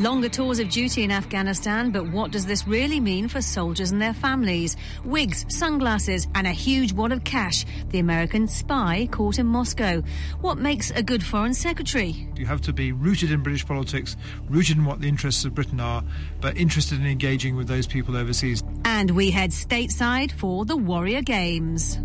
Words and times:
Longer 0.00 0.30
tours 0.30 0.60
of 0.60 0.70
duty 0.70 1.02
in 1.02 1.10
Afghanistan, 1.10 1.90
but 1.90 2.10
what 2.10 2.30
does 2.30 2.46
this 2.46 2.66
really 2.66 3.00
mean 3.00 3.28
for 3.28 3.42
soldiers 3.42 3.90
and 3.90 4.00
their 4.00 4.14
families? 4.14 4.78
Wigs, 5.04 5.44
sunglasses, 5.54 6.26
and 6.34 6.46
a 6.46 6.52
huge 6.52 6.94
wad 6.94 7.12
of 7.12 7.22
cash. 7.24 7.66
The 7.90 7.98
American 7.98 8.48
spy 8.48 9.08
caught 9.10 9.38
in 9.38 9.44
Moscow. 9.44 10.02
What 10.40 10.56
makes 10.56 10.90
a 10.90 11.02
good 11.02 11.22
foreign 11.22 11.52
secretary? 11.52 12.26
You 12.34 12.46
have 12.46 12.62
to 12.62 12.72
be 12.72 12.92
rooted 12.92 13.30
in 13.30 13.42
British 13.42 13.66
politics, 13.66 14.16
rooted 14.48 14.78
in 14.78 14.86
what 14.86 15.02
the 15.02 15.08
interests 15.08 15.44
of 15.44 15.54
Britain 15.54 15.80
are, 15.80 16.02
but 16.40 16.56
interested 16.56 16.98
in 16.98 17.06
engaging 17.06 17.54
with 17.54 17.68
those 17.68 17.86
people 17.86 18.16
overseas. 18.16 18.62
And 18.86 19.10
we 19.10 19.30
head 19.30 19.50
stateside 19.50 20.32
for 20.32 20.64
the 20.64 20.78
Warrior 20.78 21.20
Games. 21.20 21.98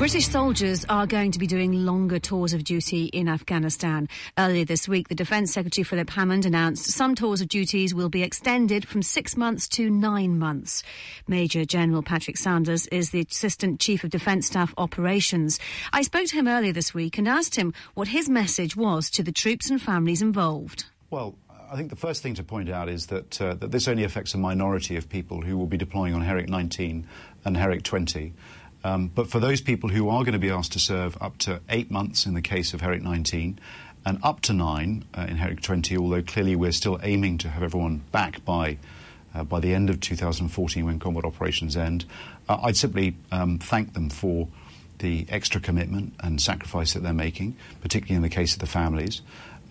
British 0.00 0.28
soldiers 0.28 0.86
are 0.88 1.06
going 1.06 1.30
to 1.30 1.38
be 1.38 1.46
doing 1.46 1.84
longer 1.84 2.18
tours 2.18 2.54
of 2.54 2.64
duty 2.64 3.04
in 3.04 3.28
Afghanistan. 3.28 4.08
Earlier 4.38 4.64
this 4.64 4.88
week, 4.88 5.08
the 5.08 5.14
Defence 5.14 5.52
Secretary 5.52 5.84
Philip 5.84 6.08
Hammond 6.08 6.46
announced 6.46 6.86
some 6.86 7.14
tours 7.14 7.42
of 7.42 7.48
duties 7.48 7.94
will 7.94 8.08
be 8.08 8.22
extended 8.22 8.88
from 8.88 9.02
six 9.02 9.36
months 9.36 9.68
to 9.68 9.90
nine 9.90 10.38
months. 10.38 10.82
Major 11.28 11.66
General 11.66 12.02
Patrick 12.02 12.38
Sanders 12.38 12.86
is 12.86 13.10
the 13.10 13.26
Assistant 13.30 13.78
Chief 13.78 14.02
of 14.02 14.08
Defence 14.08 14.46
Staff 14.46 14.72
Operations. 14.78 15.60
I 15.92 16.00
spoke 16.00 16.28
to 16.28 16.36
him 16.36 16.48
earlier 16.48 16.72
this 16.72 16.94
week 16.94 17.18
and 17.18 17.28
asked 17.28 17.56
him 17.56 17.74
what 17.92 18.08
his 18.08 18.26
message 18.26 18.74
was 18.74 19.10
to 19.10 19.22
the 19.22 19.32
troops 19.32 19.68
and 19.68 19.82
families 19.82 20.22
involved. 20.22 20.86
Well, 21.10 21.36
I 21.70 21.76
think 21.76 21.90
the 21.90 21.96
first 21.96 22.22
thing 22.22 22.32
to 22.36 22.42
point 22.42 22.70
out 22.70 22.88
is 22.88 23.08
that, 23.08 23.38
uh, 23.38 23.52
that 23.56 23.70
this 23.70 23.86
only 23.86 24.04
affects 24.04 24.32
a 24.32 24.38
minority 24.38 24.96
of 24.96 25.10
people 25.10 25.42
who 25.42 25.58
will 25.58 25.66
be 25.66 25.76
deploying 25.76 26.14
on 26.14 26.22
Herrick 26.22 26.48
19 26.48 27.06
and 27.44 27.56
Herrick 27.56 27.82
20. 27.82 28.32
Um, 28.82 29.08
but 29.08 29.28
for 29.28 29.40
those 29.40 29.60
people 29.60 29.90
who 29.90 30.08
are 30.08 30.22
going 30.22 30.32
to 30.32 30.38
be 30.38 30.50
asked 30.50 30.72
to 30.72 30.78
serve 30.78 31.16
up 31.20 31.38
to 31.38 31.60
eight 31.68 31.90
months 31.90 32.26
in 32.26 32.34
the 32.34 32.42
case 32.42 32.72
of 32.72 32.80
Herrick 32.80 33.02
19 33.02 33.58
and 34.06 34.18
up 34.22 34.40
to 34.42 34.52
nine 34.52 35.04
uh, 35.16 35.26
in 35.28 35.36
Herrick 35.36 35.60
20, 35.60 35.96
although 35.96 36.22
clearly 36.22 36.56
we're 36.56 36.72
still 36.72 36.98
aiming 37.02 37.38
to 37.38 37.48
have 37.48 37.62
everyone 37.62 37.98
back 38.10 38.44
by, 38.44 38.78
uh, 39.34 39.44
by 39.44 39.60
the 39.60 39.74
end 39.74 39.90
of 39.90 40.00
2014 40.00 40.84
when 40.84 40.98
combat 40.98 41.24
operations 41.24 41.76
end, 41.76 42.06
uh, 42.48 42.58
I'd 42.62 42.76
simply 42.76 43.16
um, 43.30 43.58
thank 43.58 43.92
them 43.92 44.08
for 44.08 44.48
the 44.98 45.26
extra 45.28 45.60
commitment 45.60 46.14
and 46.20 46.40
sacrifice 46.40 46.94
that 46.94 47.02
they're 47.02 47.12
making, 47.12 47.56
particularly 47.82 48.16
in 48.16 48.22
the 48.22 48.28
case 48.28 48.54
of 48.54 48.60
the 48.60 48.66
families. 48.66 49.20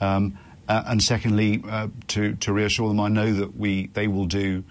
Um, 0.02 0.38
uh, 0.68 0.84
and 0.86 1.02
secondly, 1.02 1.64
uh, 1.68 1.88
to, 2.10 2.36
to 2.36 2.54
reassure 2.54 2.88
them, 2.88 3.00
I 3.00 3.10
know 3.10 3.34
that 3.34 3.58
we, 3.58 3.88
they 3.88 4.08
will 4.08 4.26
do, 4.26 4.64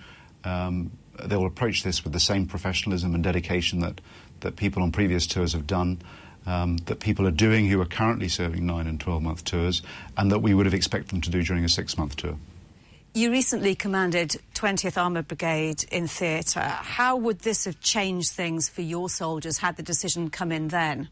um, 0.44 0.92
they 1.22 1.36
will 1.36 1.46
approach 1.46 1.82
this 1.82 2.04
with 2.04 2.12
the 2.12 2.20
same 2.20 2.46
professionalism 2.46 3.14
and 3.14 3.24
dedication 3.24 3.80
that, 3.80 4.00
that 4.40 4.56
people 4.56 4.82
on 4.82 4.92
previous 4.92 5.26
tours 5.26 5.52
have 5.52 5.66
done, 5.66 6.00
um, 6.46 6.78
that 6.86 7.00
people 7.00 7.26
are 7.26 7.32
doing 7.32 7.66
who 7.66 7.80
are 7.80 7.86
currently 7.86 8.28
serving 8.28 8.66
nine 8.66 8.86
and 8.86 9.00
12 9.00 9.22
month 9.22 9.44
tours, 9.44 9.82
and 10.16 10.30
that 10.32 10.40
we 10.40 10.54
would 10.54 10.66
have 10.66 10.74
expected 10.74 11.10
them 11.10 11.20
to 11.22 11.30
do 11.30 11.42
during 11.42 11.64
a 11.64 11.68
six 11.68 11.98
month 11.98 12.16
tour. 12.16 12.36
You 13.14 13.30
recently 13.32 13.74
commanded 13.74 14.36
20th 14.54 14.96
Armoured 14.96 15.28
Brigade 15.28 15.84
in 15.90 16.06
theatre. 16.06 16.60
How 16.60 17.16
would 17.16 17.40
this 17.40 17.64
have 17.64 17.80
changed 17.80 18.32
things 18.32 18.68
for 18.68 18.82
your 18.82 19.08
soldiers 19.08 19.58
had 19.58 19.76
the 19.76 19.82
decision 19.82 20.30
come 20.30 20.52
in 20.52 20.68
then? 20.68 21.08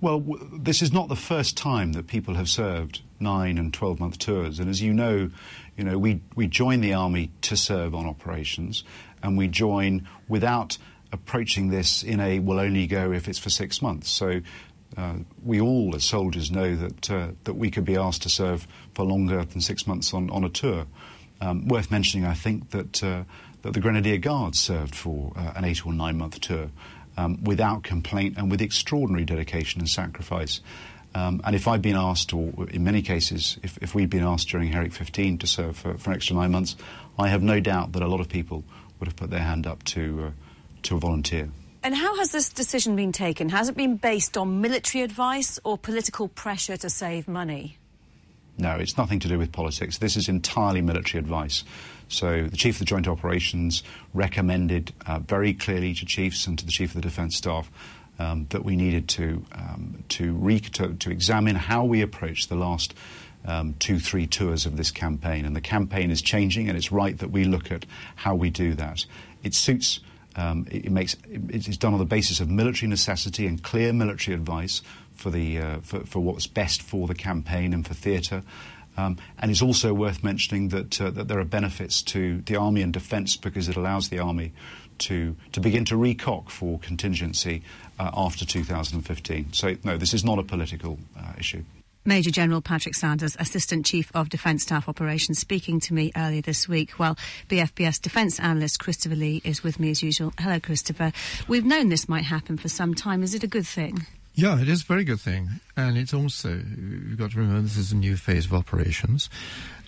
Well, 0.00 0.20
w- 0.20 0.48
this 0.58 0.82
is 0.82 0.92
not 0.92 1.08
the 1.08 1.16
first 1.16 1.56
time 1.56 1.92
that 1.92 2.06
people 2.06 2.34
have 2.34 2.48
served 2.48 3.02
nine 3.18 3.58
and 3.58 3.72
12 3.72 3.98
month 3.98 4.18
tours. 4.18 4.58
And 4.58 4.68
as 4.68 4.80
you 4.80 4.92
know, 4.92 5.30
you 5.76 5.84
know, 5.84 5.98
we, 5.98 6.20
we 6.34 6.46
join 6.46 6.80
the 6.80 6.94
army 6.94 7.30
to 7.42 7.56
serve 7.56 7.94
on 7.94 8.06
operations, 8.06 8.84
and 9.22 9.36
we 9.36 9.48
join 9.48 10.08
without 10.28 10.78
approaching 11.12 11.68
this 11.68 12.02
in 12.02 12.20
a 12.20 12.38
will 12.38 12.58
only 12.58 12.86
go 12.86 13.12
if 13.12 13.28
it's 13.28 13.38
for 13.38 13.50
six 13.50 13.80
months. 13.80 14.10
So 14.10 14.40
uh, 14.96 15.16
we 15.44 15.60
all, 15.60 15.94
as 15.94 16.04
soldiers, 16.04 16.50
know 16.50 16.74
that, 16.74 17.10
uh, 17.10 17.28
that 17.44 17.54
we 17.54 17.70
could 17.70 17.84
be 17.84 17.96
asked 17.96 18.22
to 18.22 18.28
serve 18.28 18.66
for 18.94 19.04
longer 19.04 19.44
than 19.44 19.60
six 19.60 19.86
months 19.86 20.14
on, 20.14 20.30
on 20.30 20.44
a 20.44 20.48
tour. 20.48 20.86
Um, 21.40 21.68
worth 21.68 21.90
mentioning, 21.90 22.24
I 22.26 22.34
think, 22.34 22.70
that, 22.70 23.02
uh, 23.04 23.24
that 23.62 23.74
the 23.74 23.80
Grenadier 23.80 24.16
Guards 24.16 24.58
served 24.58 24.94
for 24.94 25.32
uh, 25.36 25.52
an 25.54 25.64
eight 25.64 25.84
or 25.84 25.92
nine 25.92 26.16
month 26.16 26.40
tour 26.40 26.70
um, 27.16 27.42
without 27.44 27.82
complaint 27.82 28.36
and 28.38 28.50
with 28.50 28.62
extraordinary 28.62 29.24
dedication 29.24 29.80
and 29.80 29.88
sacrifice. 29.88 30.60
Um, 31.14 31.40
and 31.44 31.56
if 31.56 31.66
I'd 31.66 31.82
been 31.82 31.96
asked, 31.96 32.34
or 32.34 32.68
in 32.68 32.84
many 32.84 33.00
cases, 33.00 33.58
if, 33.62 33.78
if 33.80 33.94
we'd 33.94 34.10
been 34.10 34.22
asked 34.22 34.48
during 34.48 34.68
Herrick 34.68 34.92
15 34.92 35.38
to 35.38 35.46
serve 35.46 35.76
for, 35.76 35.96
for 35.96 36.10
an 36.10 36.16
extra 36.16 36.36
nine 36.36 36.52
months, 36.52 36.76
I 37.18 37.28
have 37.28 37.42
no 37.42 37.58
doubt 37.58 37.92
that 37.92 38.02
a 38.02 38.08
lot 38.08 38.20
of 38.20 38.28
people 38.28 38.64
would 38.98 39.08
have 39.08 39.16
put 39.16 39.30
their 39.30 39.40
hand 39.40 39.66
up 39.66 39.82
to, 39.84 40.26
uh, 40.26 40.30
to 40.86 40.98
volunteer. 40.98 41.48
And 41.82 41.94
how 41.94 42.16
has 42.16 42.32
this 42.32 42.48
decision 42.48 42.96
been 42.96 43.12
taken? 43.12 43.48
Has 43.50 43.68
it 43.68 43.76
been 43.76 43.96
based 43.96 44.36
on 44.36 44.60
military 44.60 45.04
advice 45.04 45.60
or 45.62 45.78
political 45.78 46.26
pressure 46.26 46.76
to 46.78 46.90
save 46.90 47.28
money? 47.28 47.78
No, 48.58 48.76
it's 48.76 48.96
nothing 48.96 49.20
to 49.20 49.28
do 49.28 49.38
with 49.38 49.52
politics. 49.52 49.98
This 49.98 50.16
is 50.16 50.28
entirely 50.28 50.80
military 50.80 51.20
advice. 51.20 51.62
So 52.08 52.44
the 52.44 52.56
Chief 52.56 52.76
of 52.76 52.78
the 52.80 52.84
Joint 52.86 53.06
Operations 53.06 53.82
recommended 54.14 54.92
uh, 55.06 55.18
very 55.20 55.52
clearly 55.52 55.94
to 55.94 56.06
chiefs 56.06 56.46
and 56.46 56.58
to 56.58 56.64
the 56.64 56.72
Chief 56.72 56.90
of 56.90 56.94
the 56.94 57.08
Defence 57.08 57.36
Staff 57.36 57.70
um, 58.18 58.46
that 58.50 58.64
we 58.64 58.76
needed 58.76 59.08
to, 59.10 59.44
um, 59.52 60.02
to, 60.08 60.32
re- 60.32 60.60
to, 60.60 60.94
to 60.94 61.10
examine 61.10 61.54
how 61.54 61.84
we 61.84 62.00
approach 62.00 62.48
the 62.48 62.54
last 62.54 62.94
um, 63.44 63.74
two, 63.78 63.98
three 63.98 64.26
tours 64.26 64.66
of 64.66 64.76
this 64.76 64.90
campaign. 64.90 65.44
And 65.44 65.54
the 65.54 65.60
campaign 65.60 66.10
is 66.10 66.22
changing, 66.22 66.68
and 66.68 66.76
it's 66.76 66.90
right 66.90 67.16
that 67.18 67.30
we 67.30 67.44
look 67.44 67.70
at 67.70 67.84
how 68.16 68.34
we 68.34 68.50
do 68.50 68.74
that. 68.74 69.04
It 69.42 69.54
suits 69.54 70.00
um, 70.36 70.66
it, 70.70 70.86
it 70.86 70.92
makes 70.92 71.14
it, 71.28 71.66
it's 71.66 71.76
done 71.76 71.92
on 71.92 71.98
the 71.98 72.04
basis 72.04 72.40
of 72.40 72.48
military 72.48 72.88
necessity 72.88 73.46
and 73.46 73.62
clear 73.62 73.92
military 73.92 74.34
advice 74.34 74.82
for 75.14 75.30
the 75.30 75.58
uh, 75.58 75.78
for, 75.80 76.00
for 76.00 76.20
what's 76.20 76.46
best 76.46 76.82
for 76.82 77.06
the 77.06 77.14
campaign 77.14 77.72
and 77.72 77.86
for 77.86 77.94
theatre. 77.94 78.42
Um, 78.98 79.18
and 79.38 79.50
it's 79.50 79.60
also 79.60 79.92
worth 79.92 80.24
mentioning 80.24 80.68
that 80.68 81.00
uh, 81.00 81.10
that 81.10 81.28
there 81.28 81.38
are 81.38 81.44
benefits 81.44 82.02
to 82.02 82.42
the 82.42 82.56
army 82.56 82.82
and 82.82 82.92
defence 82.92 83.36
because 83.36 83.68
it 83.68 83.76
allows 83.76 84.08
the 84.08 84.18
army 84.18 84.52
to 84.98 85.36
to 85.52 85.60
begin 85.60 85.84
to 85.86 85.96
recock 85.96 86.50
for 86.50 86.78
contingency 86.78 87.62
uh, 87.98 88.10
after 88.14 88.44
2015. 88.44 89.52
So 89.52 89.76
no, 89.84 89.96
this 89.96 90.14
is 90.14 90.24
not 90.24 90.38
a 90.38 90.42
political 90.42 90.98
uh, 91.18 91.32
issue. 91.38 91.64
Major 92.06 92.30
General 92.30 92.60
Patrick 92.60 92.94
Sanders, 92.94 93.36
Assistant 93.38 93.84
Chief 93.84 94.10
of 94.14 94.28
Defence 94.28 94.62
Staff 94.62 94.88
Operations, 94.88 95.38
speaking 95.38 95.80
to 95.80 95.94
me 95.94 96.12
earlier 96.16 96.40
this 96.40 96.68
week. 96.68 96.98
Well, 96.98 97.16
BFBS 97.48 98.00
Defence 98.00 98.38
Analyst 98.38 98.78
Christopher 98.78 99.16
Lee 99.16 99.42
is 99.44 99.62
with 99.62 99.80
me 99.80 99.90
as 99.90 100.02
usual. 100.02 100.32
Hello, 100.38 100.60
Christopher. 100.60 101.12
We've 101.48 101.64
known 101.64 101.88
this 101.88 102.08
might 102.08 102.24
happen 102.24 102.56
for 102.56 102.68
some 102.68 102.94
time. 102.94 103.22
Is 103.22 103.34
it 103.34 103.42
a 103.42 103.48
good 103.48 103.66
thing? 103.66 104.06
Yeah, 104.34 104.60
it 104.60 104.68
is 104.68 104.82
a 104.82 104.84
very 104.84 105.02
good 105.02 105.20
thing. 105.20 105.48
And 105.76 105.96
it's 105.98 106.14
also, 106.14 106.50
you've 106.50 107.18
got 107.18 107.32
to 107.32 107.38
remember, 107.38 107.62
this 107.62 107.76
is 107.76 107.90
a 107.90 107.96
new 107.96 108.16
phase 108.16 108.44
of 108.44 108.54
operations. 108.54 109.28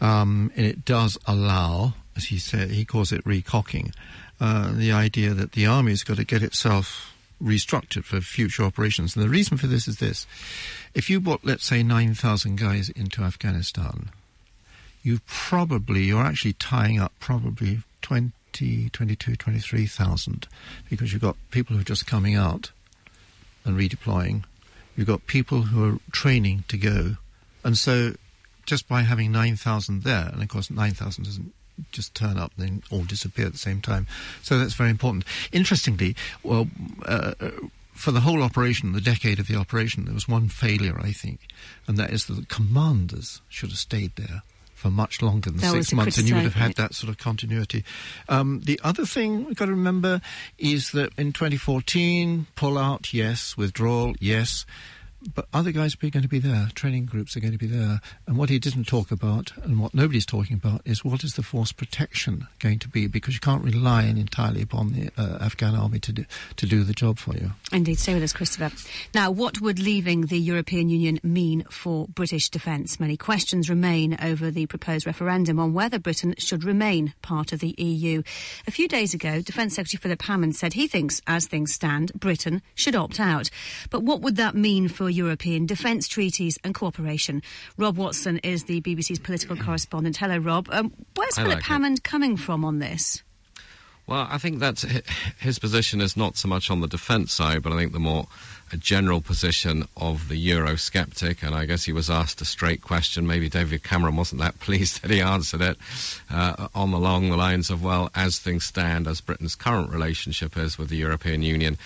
Um, 0.00 0.50
and 0.56 0.66
it 0.66 0.84
does 0.84 1.18
allow, 1.26 1.94
as 2.16 2.24
he 2.24 2.38
said, 2.38 2.70
he 2.70 2.84
calls 2.84 3.12
it 3.12 3.22
recocking, 3.24 3.92
uh, 4.40 4.72
the 4.72 4.90
idea 4.90 5.34
that 5.34 5.52
the 5.52 5.66
army's 5.66 6.02
got 6.02 6.16
to 6.16 6.24
get 6.24 6.42
itself 6.42 7.14
restructured 7.42 8.04
for 8.04 8.20
future 8.20 8.64
operations. 8.64 9.14
And 9.14 9.24
the 9.24 9.28
reason 9.28 9.56
for 9.56 9.66
this 9.66 9.88
is 9.88 9.98
this. 9.98 10.26
If 10.94 11.08
you 11.08 11.20
brought, 11.20 11.44
let's 11.44 11.64
say, 11.64 11.82
9,000 11.82 12.56
guys 12.56 12.88
into 12.90 13.22
Afghanistan, 13.22 14.10
you 15.02 15.20
probably, 15.26 16.04
you're 16.04 16.24
actually 16.24 16.54
tying 16.54 16.98
up 16.98 17.12
probably 17.20 17.80
20, 18.02 18.90
22, 18.90 19.36
23,000 19.36 20.46
because 20.90 21.12
you've 21.12 21.22
got 21.22 21.36
people 21.50 21.76
who 21.76 21.80
are 21.82 21.84
just 21.84 22.06
coming 22.06 22.34
out 22.34 22.72
and 23.64 23.78
redeploying. 23.78 24.44
You've 24.96 25.06
got 25.06 25.26
people 25.26 25.62
who 25.62 25.94
are 25.94 25.98
training 26.10 26.64
to 26.68 26.76
go. 26.76 27.16
And 27.64 27.78
so 27.78 28.14
just 28.66 28.88
by 28.88 29.02
having 29.02 29.30
9,000 29.32 30.02
there, 30.02 30.28
and 30.32 30.42
of 30.42 30.48
course 30.48 30.70
9,000 30.70 31.24
doesn't 31.24 31.52
just 31.92 32.14
turn 32.14 32.36
up 32.36 32.52
and 32.56 32.68
then 32.68 32.82
all 32.90 33.04
disappear 33.04 33.46
at 33.46 33.52
the 33.52 33.58
same 33.58 33.80
time. 33.80 34.06
So 34.42 34.58
that's 34.58 34.74
very 34.74 34.90
important. 34.90 35.24
Interestingly, 35.52 36.16
well, 36.42 36.68
uh, 37.04 37.34
for 37.92 38.12
the 38.12 38.20
whole 38.20 38.42
operation, 38.42 38.92
the 38.92 39.00
decade 39.00 39.40
of 39.40 39.48
the 39.48 39.56
operation, 39.56 40.04
there 40.04 40.14
was 40.14 40.28
one 40.28 40.48
failure, 40.48 40.98
I 41.00 41.10
think, 41.12 41.40
and 41.86 41.96
that 41.98 42.10
is 42.10 42.26
that 42.26 42.34
the 42.34 42.46
commanders 42.46 43.40
should 43.48 43.70
have 43.70 43.78
stayed 43.78 44.14
there 44.16 44.42
for 44.78 44.90
much 44.92 45.20
longer 45.20 45.50
than 45.50 45.58
That 45.58 45.72
six 45.72 45.92
months, 45.92 46.18
and 46.18 46.28
you 46.28 46.36
would 46.36 46.44
have 46.44 46.54
had 46.54 46.74
that 46.74 46.94
sort 46.94 47.10
of 47.10 47.18
continuity. 47.18 47.84
Um, 48.28 48.60
the 48.64 48.80
other 48.84 49.04
thing 49.04 49.44
we've 49.44 49.56
got 49.56 49.64
to 49.64 49.72
remember 49.72 50.20
is 50.56 50.92
that 50.92 51.12
in 51.18 51.32
2014, 51.32 52.46
pull 52.54 52.78
out, 52.78 53.12
yes, 53.12 53.56
withdrawal, 53.56 54.14
yes. 54.20 54.64
But 55.34 55.46
other 55.52 55.72
guys 55.72 55.94
are 55.94 56.10
going 56.10 56.22
to 56.22 56.28
be 56.28 56.38
there. 56.38 56.68
Training 56.74 57.06
groups 57.06 57.36
are 57.36 57.40
going 57.40 57.52
to 57.52 57.58
be 57.58 57.66
there. 57.66 58.00
And 58.26 58.36
what 58.36 58.50
he 58.50 58.58
didn't 58.58 58.84
talk 58.84 59.10
about, 59.10 59.52
and 59.62 59.80
what 59.80 59.94
nobody's 59.94 60.26
talking 60.26 60.56
about, 60.56 60.82
is 60.84 61.04
what 61.04 61.24
is 61.24 61.34
the 61.34 61.42
force 61.42 61.72
protection 61.72 62.46
going 62.60 62.78
to 62.80 62.88
be? 62.88 63.06
Because 63.06 63.34
you 63.34 63.40
can't 63.40 63.64
rely 63.64 64.04
entirely 64.04 64.62
upon 64.62 64.92
the 64.92 65.10
uh, 65.16 65.38
Afghan 65.40 65.74
army 65.74 65.98
to 66.00 66.12
do, 66.12 66.24
to 66.56 66.66
do 66.66 66.84
the 66.84 66.92
job 66.92 67.18
for 67.18 67.34
you. 67.34 67.52
Indeed, 67.72 67.98
stay 67.98 68.14
with 68.14 68.22
us, 68.22 68.32
Christopher. 68.32 68.70
Now, 69.14 69.30
what 69.30 69.60
would 69.60 69.78
leaving 69.78 70.26
the 70.26 70.38
European 70.38 70.88
Union 70.88 71.18
mean 71.22 71.64
for 71.70 72.06
British 72.08 72.48
defence? 72.48 73.00
Many 73.00 73.16
questions 73.16 73.68
remain 73.68 74.16
over 74.22 74.50
the 74.50 74.66
proposed 74.66 75.06
referendum 75.06 75.58
on 75.58 75.72
whether 75.72 75.98
Britain 75.98 76.34
should 76.38 76.64
remain 76.64 77.14
part 77.22 77.52
of 77.52 77.60
the 77.60 77.74
EU. 77.78 78.22
A 78.66 78.70
few 78.70 78.86
days 78.88 79.14
ago, 79.14 79.40
Defence 79.40 79.74
Secretary 79.74 80.00
Philip 80.00 80.22
Hammond 80.22 80.56
said 80.56 80.74
he 80.74 80.86
thinks, 80.86 81.20
as 81.26 81.46
things 81.46 81.74
stand, 81.74 82.12
Britain 82.14 82.62
should 82.74 82.94
opt 82.94 83.18
out. 83.18 83.50
But 83.90 84.02
what 84.02 84.20
would 84.20 84.36
that 84.36 84.54
mean 84.54 84.88
for 84.88 85.07
European 85.08 85.66
defence 85.66 86.08
treaties 86.08 86.58
and 86.64 86.74
cooperation? 86.74 87.42
Rob 87.76 87.96
Watson 87.96 88.38
is 88.38 88.64
the 88.64 88.80
BBC's 88.80 89.18
political 89.18 89.56
correspondent. 89.56 90.16
Hello, 90.16 90.38
Rob. 90.38 90.68
Um, 90.70 90.92
where's 91.14 91.36
Philip 91.36 91.56
like. 91.56 91.64
Hammond 91.64 92.04
coming 92.04 92.36
from 92.36 92.64
on 92.64 92.78
this? 92.78 93.22
Well, 94.08 94.26
I 94.30 94.38
think 94.38 94.58
that's 94.58 94.84
hi- 94.90 95.02
his 95.38 95.58
position 95.58 96.00
is 96.00 96.16
not 96.16 96.38
so 96.38 96.48
much 96.48 96.70
on 96.70 96.80
the 96.80 96.86
defence 96.88 97.30
side, 97.30 97.62
but 97.62 97.74
I 97.74 97.76
think 97.76 97.92
the 97.92 97.98
more 98.00 98.26
a 98.72 98.76
general 98.78 99.20
position 99.20 99.86
of 99.98 100.28
the 100.30 100.48
Eurosceptic. 100.48 101.42
And 101.42 101.54
I 101.54 101.66
guess 101.66 101.84
he 101.84 101.92
was 101.92 102.08
asked 102.08 102.40
a 102.40 102.46
straight 102.46 102.80
question. 102.80 103.26
Maybe 103.26 103.50
David 103.50 103.82
Cameron 103.82 104.16
wasn't 104.16 104.40
that 104.40 104.58
pleased 104.60 105.02
that 105.02 105.10
he 105.10 105.20
answered 105.20 105.60
it 105.60 105.76
uh, 106.30 106.68
on 106.74 106.94
along 106.94 107.28
the 107.28 107.36
lines 107.36 107.68
of, 107.68 107.84
well, 107.84 108.10
as 108.14 108.38
things 108.38 108.64
stand, 108.64 109.06
as 109.06 109.20
Britain's 109.20 109.54
current 109.54 109.90
relationship 109.92 110.56
is 110.56 110.78
with 110.78 110.88
the 110.88 110.96
European 110.96 111.42
Union, 111.42 111.76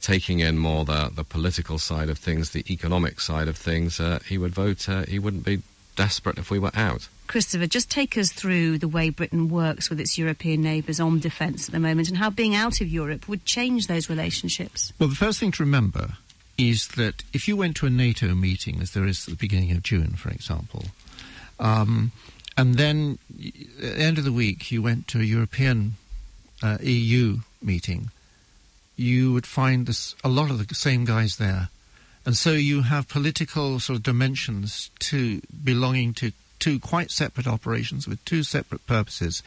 taking 0.00 0.38
in 0.38 0.58
more 0.58 0.84
the, 0.84 1.10
the 1.12 1.24
political 1.24 1.78
side 1.80 2.08
of 2.08 2.18
things, 2.18 2.50
the 2.50 2.64
economic 2.72 3.18
side 3.20 3.48
of 3.48 3.56
things, 3.56 3.98
uh, 3.98 4.20
he 4.28 4.38
would 4.38 4.54
vote. 4.54 4.88
Uh, 4.88 5.02
he 5.06 5.18
wouldn't 5.18 5.44
be 5.44 5.60
desperate 5.96 6.38
if 6.38 6.50
we 6.52 6.58
were 6.60 6.70
out. 6.74 7.08
Christopher, 7.26 7.66
just 7.66 7.90
take 7.90 8.16
us 8.18 8.32
through 8.32 8.78
the 8.78 8.88
way 8.88 9.10
Britain 9.10 9.48
works 9.48 9.90
with 9.90 10.00
its 10.00 10.18
European 10.18 10.62
neighbours 10.62 11.00
on 11.00 11.20
defence 11.20 11.68
at 11.68 11.72
the 11.72 11.80
moment 11.80 12.08
and 12.08 12.18
how 12.18 12.30
being 12.30 12.54
out 12.54 12.80
of 12.80 12.88
Europe 12.88 13.28
would 13.28 13.44
change 13.44 13.86
those 13.86 14.08
relationships. 14.08 14.92
Well, 14.98 15.08
the 15.08 15.14
first 15.14 15.40
thing 15.40 15.52
to 15.52 15.62
remember 15.62 16.18
is 16.56 16.88
that 16.88 17.22
if 17.32 17.48
you 17.48 17.56
went 17.56 17.76
to 17.76 17.86
a 17.86 17.90
NATO 17.90 18.34
meeting, 18.34 18.80
as 18.80 18.92
there 18.92 19.06
is 19.06 19.26
at 19.26 19.32
the 19.32 19.38
beginning 19.38 19.72
of 19.72 19.82
June, 19.82 20.14
for 20.14 20.30
example, 20.30 20.84
um, 21.58 22.12
and 22.56 22.76
then 22.76 23.18
at 23.38 23.80
the 23.80 24.02
end 24.02 24.18
of 24.18 24.24
the 24.24 24.32
week 24.32 24.70
you 24.70 24.82
went 24.82 25.08
to 25.08 25.20
a 25.20 25.24
European 25.24 25.94
uh, 26.62 26.78
EU 26.80 27.38
meeting, 27.62 28.10
you 28.96 29.32
would 29.32 29.46
find 29.46 29.86
this, 29.86 30.14
a 30.22 30.28
lot 30.28 30.50
of 30.50 30.66
the 30.66 30.74
same 30.74 31.04
guys 31.04 31.36
there. 31.36 31.68
And 32.26 32.36
so 32.36 32.52
you 32.52 32.82
have 32.82 33.08
political 33.08 33.80
sort 33.80 33.96
of 33.98 34.02
dimensions 34.02 34.90
to 35.00 35.42
belonging 35.62 36.14
to 36.14 36.32
two 36.64 36.78
quite 36.80 37.10
separate 37.10 37.46
operations 37.46 38.08
with 38.08 38.24
two 38.24 38.42
separate 38.42 38.86
purposes, 38.86 39.42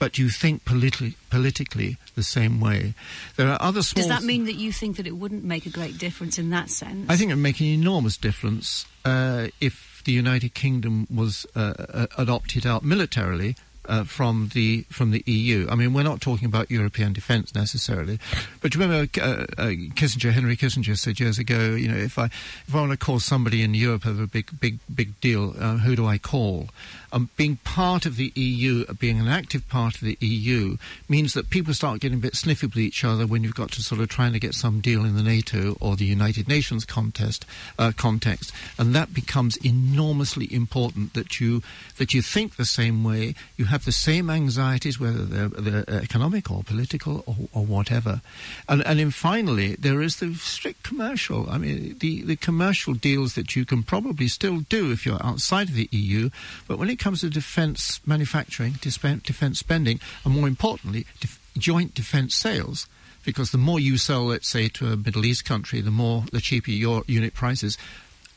but 0.00 0.18
you 0.18 0.28
think 0.28 0.64
politi- 0.64 1.14
politically 1.30 1.96
the 2.16 2.24
same 2.24 2.60
way. 2.60 2.92
There 3.36 3.48
are 3.48 3.62
other 3.62 3.82
small. 3.82 4.02
Does 4.02 4.08
that 4.08 4.24
mean 4.24 4.46
that 4.46 4.56
you 4.56 4.72
think 4.72 4.96
that 4.96 5.06
it 5.06 5.16
wouldn't 5.16 5.44
make 5.44 5.66
a 5.66 5.70
great 5.70 5.96
difference 5.96 6.40
in 6.40 6.50
that 6.50 6.68
sense? 6.68 7.06
I 7.08 7.16
think 7.16 7.30
it 7.30 7.34
would 7.34 7.42
make 7.42 7.60
an 7.60 7.66
enormous 7.66 8.16
difference 8.16 8.84
uh, 9.04 9.46
if 9.60 10.02
the 10.04 10.12
United 10.12 10.54
Kingdom 10.54 11.06
was 11.08 11.46
uh, 11.54 11.74
uh, 11.78 12.06
adopted 12.18 12.66
out 12.66 12.82
militarily. 12.82 13.54
Uh, 13.88 14.02
from 14.02 14.50
the 14.52 14.82
from 14.90 15.12
the 15.12 15.22
EU, 15.26 15.66
I 15.70 15.76
mean, 15.76 15.94
we're 15.94 16.02
not 16.02 16.20
talking 16.20 16.46
about 16.46 16.70
European 16.70 17.12
defence 17.12 17.54
necessarily, 17.54 18.18
but 18.60 18.74
you 18.74 18.80
remember 18.80 19.08
uh, 19.20 19.46
uh, 19.56 19.70
Kissinger, 19.94 20.32
Henry 20.32 20.56
Kissinger 20.56 20.98
said 20.98 21.20
years 21.20 21.38
ago, 21.38 21.70
you 21.76 21.88
know, 21.88 21.96
if 21.96 22.18
I 22.18 22.24
if 22.24 22.74
I 22.74 22.80
want 22.80 22.90
to 22.92 22.96
call 22.96 23.20
somebody 23.20 23.62
in 23.62 23.74
Europe 23.74 24.04
of 24.04 24.18
a 24.18 24.26
big 24.26 24.58
big 24.58 24.78
big 24.92 25.20
deal, 25.20 25.54
uh, 25.60 25.76
who 25.78 25.94
do 25.94 26.06
I 26.06 26.18
call? 26.18 26.68
Um, 27.12 27.30
being 27.36 27.56
part 27.58 28.04
of 28.04 28.16
the 28.16 28.32
EU, 28.34 28.84
being 28.94 29.20
an 29.20 29.28
active 29.28 29.66
part 29.68 29.94
of 29.94 30.00
the 30.00 30.18
EU, 30.20 30.76
means 31.08 31.34
that 31.34 31.48
people 31.48 31.72
start 31.72 32.00
getting 32.00 32.18
a 32.18 32.20
bit 32.20 32.34
sniffy 32.34 32.66
with 32.66 32.76
each 32.78 33.04
other 33.04 33.26
when 33.26 33.44
you've 33.44 33.54
got 33.54 33.70
to 33.72 33.82
sort 33.82 34.00
of 34.00 34.08
trying 34.08 34.32
to 34.32 34.40
get 34.40 34.54
some 34.54 34.80
deal 34.80 35.04
in 35.04 35.14
the 35.16 35.22
NATO 35.22 35.76
or 35.80 35.96
the 35.96 36.04
United 36.04 36.48
Nations 36.48 36.84
contest 36.84 37.46
uh, 37.78 37.92
context, 37.96 38.52
and 38.78 38.94
that 38.94 39.14
becomes 39.14 39.56
enormously 39.64 40.52
important 40.52 41.14
that 41.14 41.40
you 41.40 41.62
that 41.98 42.12
you 42.12 42.22
think 42.22 42.56
the 42.56 42.64
same 42.64 43.04
way, 43.04 43.34
you 43.56 43.66
have 43.66 43.75
the 43.84 43.92
same 43.92 44.30
anxieties, 44.30 44.98
whether 44.98 45.24
they're, 45.24 45.48
they're 45.48 45.84
uh, 45.88 46.00
economic 46.02 46.50
or 46.50 46.62
political 46.62 47.22
or, 47.26 47.36
or 47.52 47.64
whatever, 47.64 48.20
and 48.68 48.84
and 48.86 48.98
then 48.98 49.10
finally 49.10 49.76
there 49.76 50.02
is 50.02 50.16
the 50.16 50.34
strict 50.34 50.82
commercial. 50.82 51.48
I 51.50 51.58
mean, 51.58 51.96
the 51.98 52.22
the 52.22 52.36
commercial 52.36 52.94
deals 52.94 53.34
that 53.34 53.56
you 53.56 53.64
can 53.64 53.82
probably 53.82 54.28
still 54.28 54.60
do 54.60 54.92
if 54.92 55.04
you're 55.04 55.24
outside 55.24 55.68
of 55.68 55.74
the 55.74 55.88
EU, 55.92 56.30
but 56.66 56.78
when 56.78 56.90
it 56.90 56.98
comes 56.98 57.20
to 57.20 57.30
defence 57.30 58.00
manufacturing, 58.06 58.74
defence 58.80 59.58
spending, 59.58 60.00
and 60.24 60.34
more 60.34 60.48
importantly, 60.48 61.06
def- 61.20 61.40
joint 61.56 61.94
defence 61.94 62.34
sales, 62.34 62.86
because 63.24 63.50
the 63.50 63.58
more 63.58 63.80
you 63.80 63.98
sell, 63.98 64.26
let's 64.26 64.48
say, 64.48 64.68
to 64.68 64.92
a 64.92 64.96
Middle 64.96 65.26
East 65.26 65.44
country, 65.44 65.80
the 65.80 65.90
more 65.90 66.24
the 66.32 66.40
cheaper 66.40 66.70
your 66.70 67.02
unit 67.06 67.34
prices. 67.34 67.76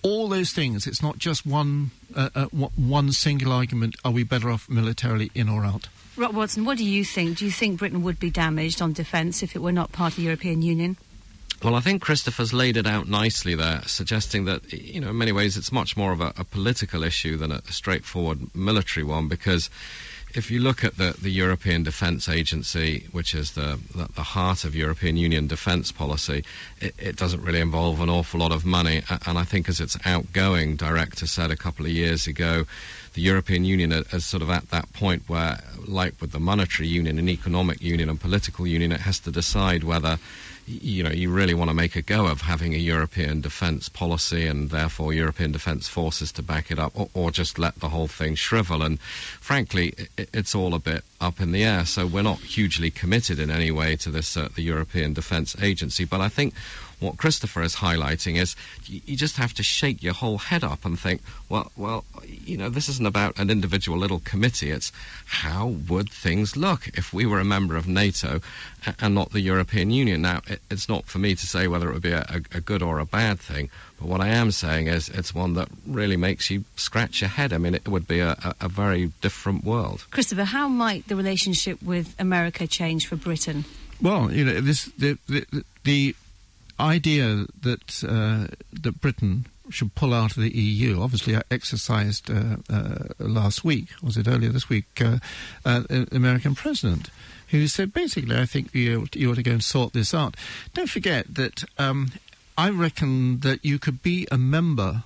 All 0.01 0.29
those 0.29 0.51
things. 0.51 0.87
It's 0.87 1.01
not 1.01 1.17
just 1.17 1.45
one 1.45 1.91
uh, 2.15 2.29
uh, 2.33 2.45
one- 2.45 2.71
one 2.75 3.11
single 3.11 3.51
argument. 3.51 3.95
Are 4.05 4.11
we 4.11 4.23
better 4.23 4.49
off 4.49 4.69
militarily 4.69 5.29
in 5.35 5.49
or 5.49 5.65
out? 5.65 5.89
Rob 6.15 6.35
Watson, 6.35 6.65
what 6.65 6.77
do 6.77 6.85
you 6.85 7.05
think? 7.05 7.37
Do 7.37 7.45
you 7.45 7.51
think 7.51 7.79
Britain 7.79 8.03
would 8.03 8.19
be 8.19 8.29
damaged 8.29 8.81
on 8.81 8.93
defence 8.93 9.43
if 9.43 9.55
it 9.55 9.61
were 9.61 9.71
not 9.71 9.91
part 9.91 10.13
of 10.13 10.17
the 10.17 10.23
European 10.23 10.61
Union? 10.61 10.97
Well, 11.61 11.75
I 11.75 11.81
think 11.81 12.01
Christopher's 12.01 12.53
laid 12.53 12.77
it 12.77 12.87
out 12.87 13.09
nicely 13.09 13.53
there, 13.53 13.81
suggesting 13.85 14.45
that, 14.45 14.71
you 14.71 15.01
know, 15.01 15.09
in 15.09 15.17
many 15.17 15.33
ways 15.33 15.57
it's 15.57 15.73
much 15.73 15.97
more 15.97 16.13
of 16.13 16.21
a, 16.21 16.33
a 16.37 16.45
political 16.45 17.03
issue 17.03 17.35
than 17.35 17.51
a, 17.51 17.61
straightforward 17.69 18.55
military 18.55 19.03
one, 19.03 19.27
because 19.27 19.69
if 20.35 20.51
you 20.51 20.59
look 20.59 20.83
at 20.83 20.97
the, 20.97 21.15
the 21.21 21.29
European 21.31 21.83
Defence 21.83 22.29
Agency, 22.29 23.07
which 23.11 23.33
is 23.33 23.51
the, 23.53 23.79
the, 23.95 24.07
the 24.15 24.23
heart 24.23 24.63
of 24.63 24.75
European 24.75 25.17
Union 25.17 25.47
defence 25.47 25.91
policy, 25.91 26.43
it, 26.79 26.93
it 26.99 27.15
doesn't 27.15 27.41
really 27.41 27.59
involve 27.59 27.99
an 28.01 28.09
awful 28.09 28.39
lot 28.39 28.51
of 28.51 28.65
money. 28.65 29.01
And 29.25 29.37
I 29.37 29.43
think, 29.43 29.67
as 29.69 29.79
its 29.79 29.97
outgoing 30.05 30.75
director 30.75 31.25
said 31.25 31.49
a 31.51 31.55
couple 31.55 31.85
of 31.85 31.91
years 31.91 32.27
ago, 32.27 32.65
the 33.13 33.21
European 33.21 33.65
Union 33.65 33.91
is 33.91 34.25
sort 34.25 34.43
of 34.43 34.49
at 34.49 34.69
that 34.69 34.91
point 34.93 35.23
where, 35.27 35.59
like 35.87 36.13
with 36.21 36.31
the 36.31 36.39
monetary 36.39 36.87
union 36.87 37.17
and 37.17 37.29
economic 37.29 37.81
union 37.81 38.07
and 38.09 38.19
political 38.21 38.67
union, 38.67 38.91
it 38.91 39.01
has 39.01 39.19
to 39.21 39.31
decide 39.31 39.83
whether 39.83 40.19
you 40.69 41.04
know, 41.04 41.10
you 41.10 41.31
really 41.31 41.56
want 41.56 41.69
to 41.69 41.74
make 41.74 41.95
a 41.95 42.01
go 42.01 42.27
of 42.27 42.42
having 42.42 42.75
a 42.75 42.77
European 42.77 43.42
defence 43.42 43.89
policy 43.89 44.45
and 44.45 44.69
therefore 44.69 45.13
European 45.13 45.51
defence 45.51 45.88
forces 45.88 46.31
to 46.33 46.44
back 46.44 46.69
it 46.69 46.77
up, 46.77 46.92
or, 46.98 47.09
or 47.16 47.31
just 47.31 47.57
let 47.57 47.76
the 47.80 47.90
whole 47.90 48.07
thing 48.07 48.35
shrivel. 48.35 48.83
And 48.83 48.99
frankly, 49.42 49.94
i 50.18 50.28
it's 50.33 50.54
all 50.54 50.73
a 50.76 50.80
bit 50.80 51.04
up 51.19 51.42
in 51.42 51.52
the 51.52 51.64
air. 51.64 51.85
So 51.85 52.06
we're 52.06 52.21
not 52.21 52.40
hugely 52.40 52.92
committed 52.92 53.40
in 53.40 53.49
any 53.49 53.71
way 53.71 53.95
to 53.97 54.11
this, 54.11 54.38
uh, 54.38 54.49
the 54.56 54.61
European 54.61 55.14
Defence 55.14 55.56
Agency. 55.61 56.06
But 56.06 56.21
I 56.21 56.30
think 56.30 56.54
what 56.99 57.18
Christopher 57.18 57.61
is 57.64 57.76
highlighting 57.78 58.35
is 58.35 58.56
you 58.85 59.16
just 59.16 59.38
have 59.38 59.54
to 59.56 59.64
shake 59.64 60.04
your 60.04 60.14
whole 60.14 60.38
head 60.38 60.64
up 60.64 60.83
and 60.85 60.99
think, 60.99 61.21
well, 61.47 61.71
well, 61.78 62.04
you 62.28 62.57
know, 62.57 62.69
this 62.69 62.90
isn't 62.90 63.06
about 63.07 63.40
an 63.40 63.49
individual 63.49 63.97
little 63.97 64.19
committee. 64.19 64.71
It's 64.71 64.92
how 65.26 65.68
would 65.88 66.09
things 66.09 66.57
look 66.57 66.88
if 66.90 67.14
we 67.14 67.26
were 67.26 67.40
a 67.40 67.45
member 67.45 67.76
of 67.78 67.88
NATO 67.88 68.42
and 68.99 69.16
not 69.16 69.31
the 69.31 69.40
European 69.42 69.92
Union? 69.92 70.21
Now, 70.21 70.42
it, 70.59 70.73
it's 70.73 70.89
not 70.89 71.06
for 71.06 71.19
me 71.19 71.35
to 71.35 71.47
say 71.47 71.68
whether 71.68 71.89
it 71.89 71.94
would 71.94 72.01
be 72.01 72.11
a, 72.11 72.25
a, 72.30 72.57
a 72.57 72.61
good 72.61 72.81
or 72.81 72.99
a 72.99 73.06
bad 73.06 73.39
thing, 73.39 73.69
but 73.99 74.07
what 74.07 74.21
I 74.21 74.30
am 74.30 74.51
saying 74.51 74.87
is 74.87 75.09
it's 75.09 75.33
one 75.33 75.54
that 75.54 75.69
really 75.85 76.18
makes 76.18 76.49
you 76.49 76.63
scratch 76.75 77.21
your 77.21 77.30
head. 77.30 77.54
I 77.54 77.57
mean, 77.57 77.75
it 77.75 77.87
would 77.87 78.07
be 78.07 78.19
a, 78.19 78.31
a, 78.44 78.56
a 78.61 78.69
very 78.69 79.11
different 79.21 79.63
world. 79.63 80.06
Christopher, 80.11 80.45
how 80.45 80.68
might 80.68 81.07
the 81.07 81.16
relationship 81.16 81.81
with 81.81 82.16
America 82.19 82.68
change 82.68 83.07
for 83.07 83.16
Britain? 83.16 83.66
Well, 84.01 84.31
you 84.31 84.45
know, 84.45 84.61
this 84.61 84.85
the 84.97 85.18
the, 85.28 85.45
the 85.83 86.16
idea 86.80 87.45
that 87.61 88.04
uh, 88.04 88.47
that 88.81 89.01
Britain 89.01 89.45
should 89.69 89.95
pull 89.95 90.14
out 90.14 90.35
of 90.35 90.44
the 90.44 90.56
EU, 90.56 91.02
obviously 91.02 91.35
I 91.35 91.44
exercised 91.52 92.30
uh, 92.30 92.57
uh, 92.69 93.06
last 93.19 93.64
week, 93.64 93.90
was 94.02 94.18
it 94.18 94.28
earlier 94.28 94.49
this 94.49 94.69
week, 94.69 94.85
uh, 95.02 95.19
uh, 95.66 95.81
the 95.90 96.07
American 96.11 96.56
president, 96.56 97.09
who 97.49 97.68
said 97.68 97.94
basically, 97.94 98.35
I 98.38 98.45
think 98.45 98.73
you, 98.73 99.07
you 99.14 99.31
ought 99.31 99.35
to 99.35 99.44
go 99.44 99.52
and 99.52 99.64
sort 99.64 99.94
this 99.94 100.14
out. 100.14 100.35
Don't 100.73 100.90
forget 100.90 101.33
that 101.35 101.64
um, 101.78 102.11
I 102.57 102.69
reckon 102.69 103.40
that 103.40 103.64
you 103.64 103.80
could 103.80 104.02
be 104.02 104.28
a 104.31 104.38
member 104.38 105.04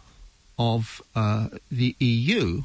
of 0.58 1.02
uh, 1.16 1.50
the 1.72 1.96
EU 2.00 2.64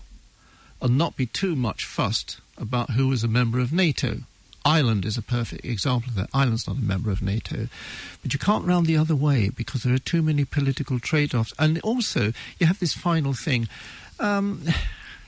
and 0.81 0.99
not 0.99 1.17
be 1.17 1.27
too 1.27 1.57
much 1.57 1.85
fussed 1.85 2.41
about 2.57 2.91
who 2.91 3.11
is 3.13 3.25
a 3.25 3.29
member 3.29 3.59
of 3.59 3.73
NATO. 3.73 4.21
Ireland 4.65 5.05
is 5.05 5.17
a 5.17 5.23
perfect 5.23 5.65
example 5.65 6.11
of 6.11 6.17
that. 6.17 6.31
Ireland's 6.35 6.67
not 6.67 6.77
a 6.77 6.81
member 6.81 7.11
of 7.11 7.23
NATO. 7.23 7.69
But 8.23 8.33
you 8.33 8.39
can't 8.39 8.67
round 8.67 8.87
the 8.87 8.97
other 8.97 9.17
way 9.17 9.49
because 9.49 9.83
there 9.83 9.95
are 9.95 9.99
too 9.99 10.23
many 10.23 10.45
political 10.45 10.99
trade 10.99 11.35
offs. 11.35 11.55
And 11.59 11.81
also, 11.81 12.33
you 12.59 12.67
have 12.67 12.81
this 12.81 12.93
final 12.93 13.33
thing. 13.33 13.69
Um, 14.21 14.63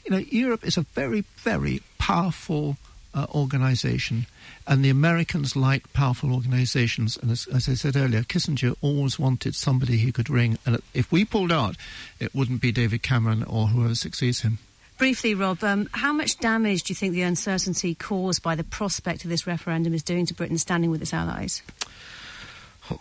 you 0.05 0.11
know, 0.11 0.19
Europe 0.19 0.67
is 0.67 0.77
a 0.77 0.83
very, 0.83 1.25
very 1.39 1.83
powerful 1.99 2.77
uh, 3.15 3.27
organization. 3.35 4.27
And 4.67 4.85
the 4.85 4.91
Americans 4.91 5.57
like 5.57 5.93
powerful 5.93 6.33
organizations. 6.33 7.17
And 7.17 7.31
as, 7.31 7.47
as, 7.53 7.69
I 7.69 7.75
said 7.75 7.97
earlier, 7.97 8.23
Kissinger 8.23 8.77
always 8.81 9.19
wanted 9.19 9.55
somebody 9.55 9.97
he 9.97 10.13
could 10.13 10.31
ring. 10.31 10.59
And 10.65 10.81
if 10.95 11.11
we 11.11 11.25
pulled 11.25 11.53
out, 11.53 11.77
it 12.19 12.35
wouldn't 12.35 12.61
be 12.61 12.73
David 12.73 13.03
Cameron 13.03 13.43
or 13.43 13.69
whoever 13.69 13.95
succeeds 13.95 14.43
him. 14.43 14.59
Briefly, 15.01 15.35
Rob, 15.35 15.65
um, 15.65 15.89
how 15.93 16.13
much 16.13 16.37
damage 16.41 16.83
do 16.83 16.91
you 16.91 16.95
think 16.95 17.15
the 17.15 17.23
uncertainty 17.23 17.95
caused 17.95 18.43
by 18.43 18.55
the 18.55 18.63
prospect 18.63 19.25
of 19.25 19.31
this 19.31 19.47
referendum 19.47 19.95
is 19.95 20.03
doing 20.03 20.27
to 20.27 20.35
Britain's 20.35 20.61
standing 20.61 20.91
with 20.91 21.01
its 21.01 21.15
allies? 21.15 21.63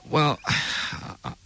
Well, 0.10 0.40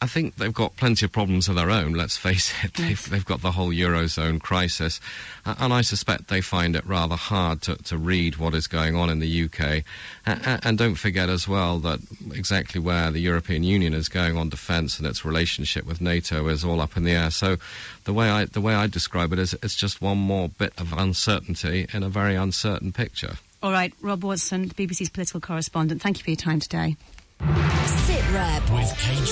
I 0.02 0.08
think 0.08 0.36
they've 0.36 0.54
got 0.54 0.76
plenty 0.76 1.06
of 1.06 1.12
problems 1.12 1.48
of 1.48 1.56
their 1.56 1.72
own, 1.72 1.94
let's 1.94 2.18
face 2.18 2.54
it. 2.64 2.74
They've, 2.74 3.10
they've 3.10 3.26
got 3.26 3.42
the 3.42 3.52
whole 3.52 3.70
Eurozone 3.70 4.42
crisis. 4.42 5.00
And 5.46 5.74
I 5.74 5.82
suspect 5.82 6.28
they 6.28 6.42
find 6.42 6.76
it 6.76 6.86
rather 6.86 7.16
hard 7.16 7.62
to, 7.64 7.76
to 7.84 7.98
read 7.98 8.38
what 8.38 8.54
is 8.54 8.68
going 8.68 8.96
on 8.96 9.10
in 9.10 9.20
the 9.20 9.46
UK. 9.46 9.84
And, 10.26 10.60
and 10.64 10.78
don't 10.78 10.96
forget 10.96 11.30
as 11.30 11.48
well 11.48 11.80
that 11.80 12.00
exactly 12.34 12.80
where 12.80 13.12
the 13.12 13.20
European 13.20 13.64
Union 13.64 13.94
is 13.94 14.10
going 14.10 14.38
on 14.38 14.50
defence 14.50 15.00
and 15.00 15.08
its 15.08 15.26
relationship 15.26 15.86
with 15.86 16.02
NATO 16.02 16.48
is 16.50 16.64
all 16.64 16.82
up 16.82 16.98
in 16.98 17.04
the 17.04 17.12
air. 17.12 17.32
So 17.32 17.58
the 18.04 18.14
way 18.14 18.30
I, 18.30 18.46
the 18.46 18.62
way 18.62 18.76
I 18.76 18.88
describe 18.88 19.34
it 19.34 19.40
is 19.40 19.54
it's 19.64 19.76
just 19.76 20.02
one 20.02 20.18
more 20.18 20.50
bit 20.50 20.74
of 20.78 20.94
uncertainty 20.94 21.88
in 21.94 22.04
a 22.04 22.10
very 22.10 22.36
uncertain 22.36 22.92
picture. 22.92 23.36
All 23.62 23.72
right, 23.72 23.94
Rob 24.02 24.26
Watson, 24.26 24.68
the 24.68 24.74
BBC's 24.74 25.10
political 25.10 25.40
correspondent, 25.40 26.02
thank 26.02 26.18
you 26.18 26.24
for 26.26 26.32
your 26.32 26.38
time 26.38 26.60
today. 26.60 26.98
Sit 27.40 28.32
Rep 28.32 28.64
with 28.72 28.98
Kate 28.98 29.28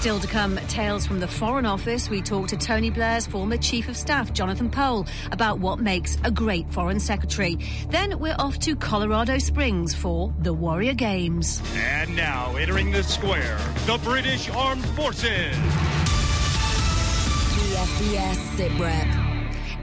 Still 0.00 0.20
to 0.20 0.26
come, 0.28 0.56
tales 0.68 1.06
from 1.06 1.18
the 1.18 1.26
Foreign 1.26 1.66
Office. 1.66 2.08
We 2.08 2.22
talk 2.22 2.48
to 2.48 2.56
Tony 2.56 2.90
Blair's 2.90 3.26
former 3.26 3.56
Chief 3.56 3.88
of 3.88 3.96
Staff, 3.96 4.32
Jonathan 4.32 4.70
Powell, 4.70 5.06
about 5.32 5.58
what 5.58 5.80
makes 5.80 6.16
a 6.22 6.30
great 6.30 6.70
Foreign 6.70 7.00
Secretary. 7.00 7.58
Then 7.90 8.18
we're 8.18 8.36
off 8.38 8.58
to 8.60 8.76
Colorado 8.76 9.38
Springs 9.38 9.94
for 9.94 10.32
the 10.38 10.52
Warrior 10.52 10.94
Games. 10.94 11.60
And 11.74 12.14
now, 12.14 12.54
entering 12.54 12.92
the 12.92 13.02
square, 13.02 13.58
the 13.86 13.98
British 14.04 14.48
Armed 14.50 14.86
Forces. 14.90 15.56
BFBS 17.56 18.56
Sit 18.56 18.78
Rep. 18.78 19.25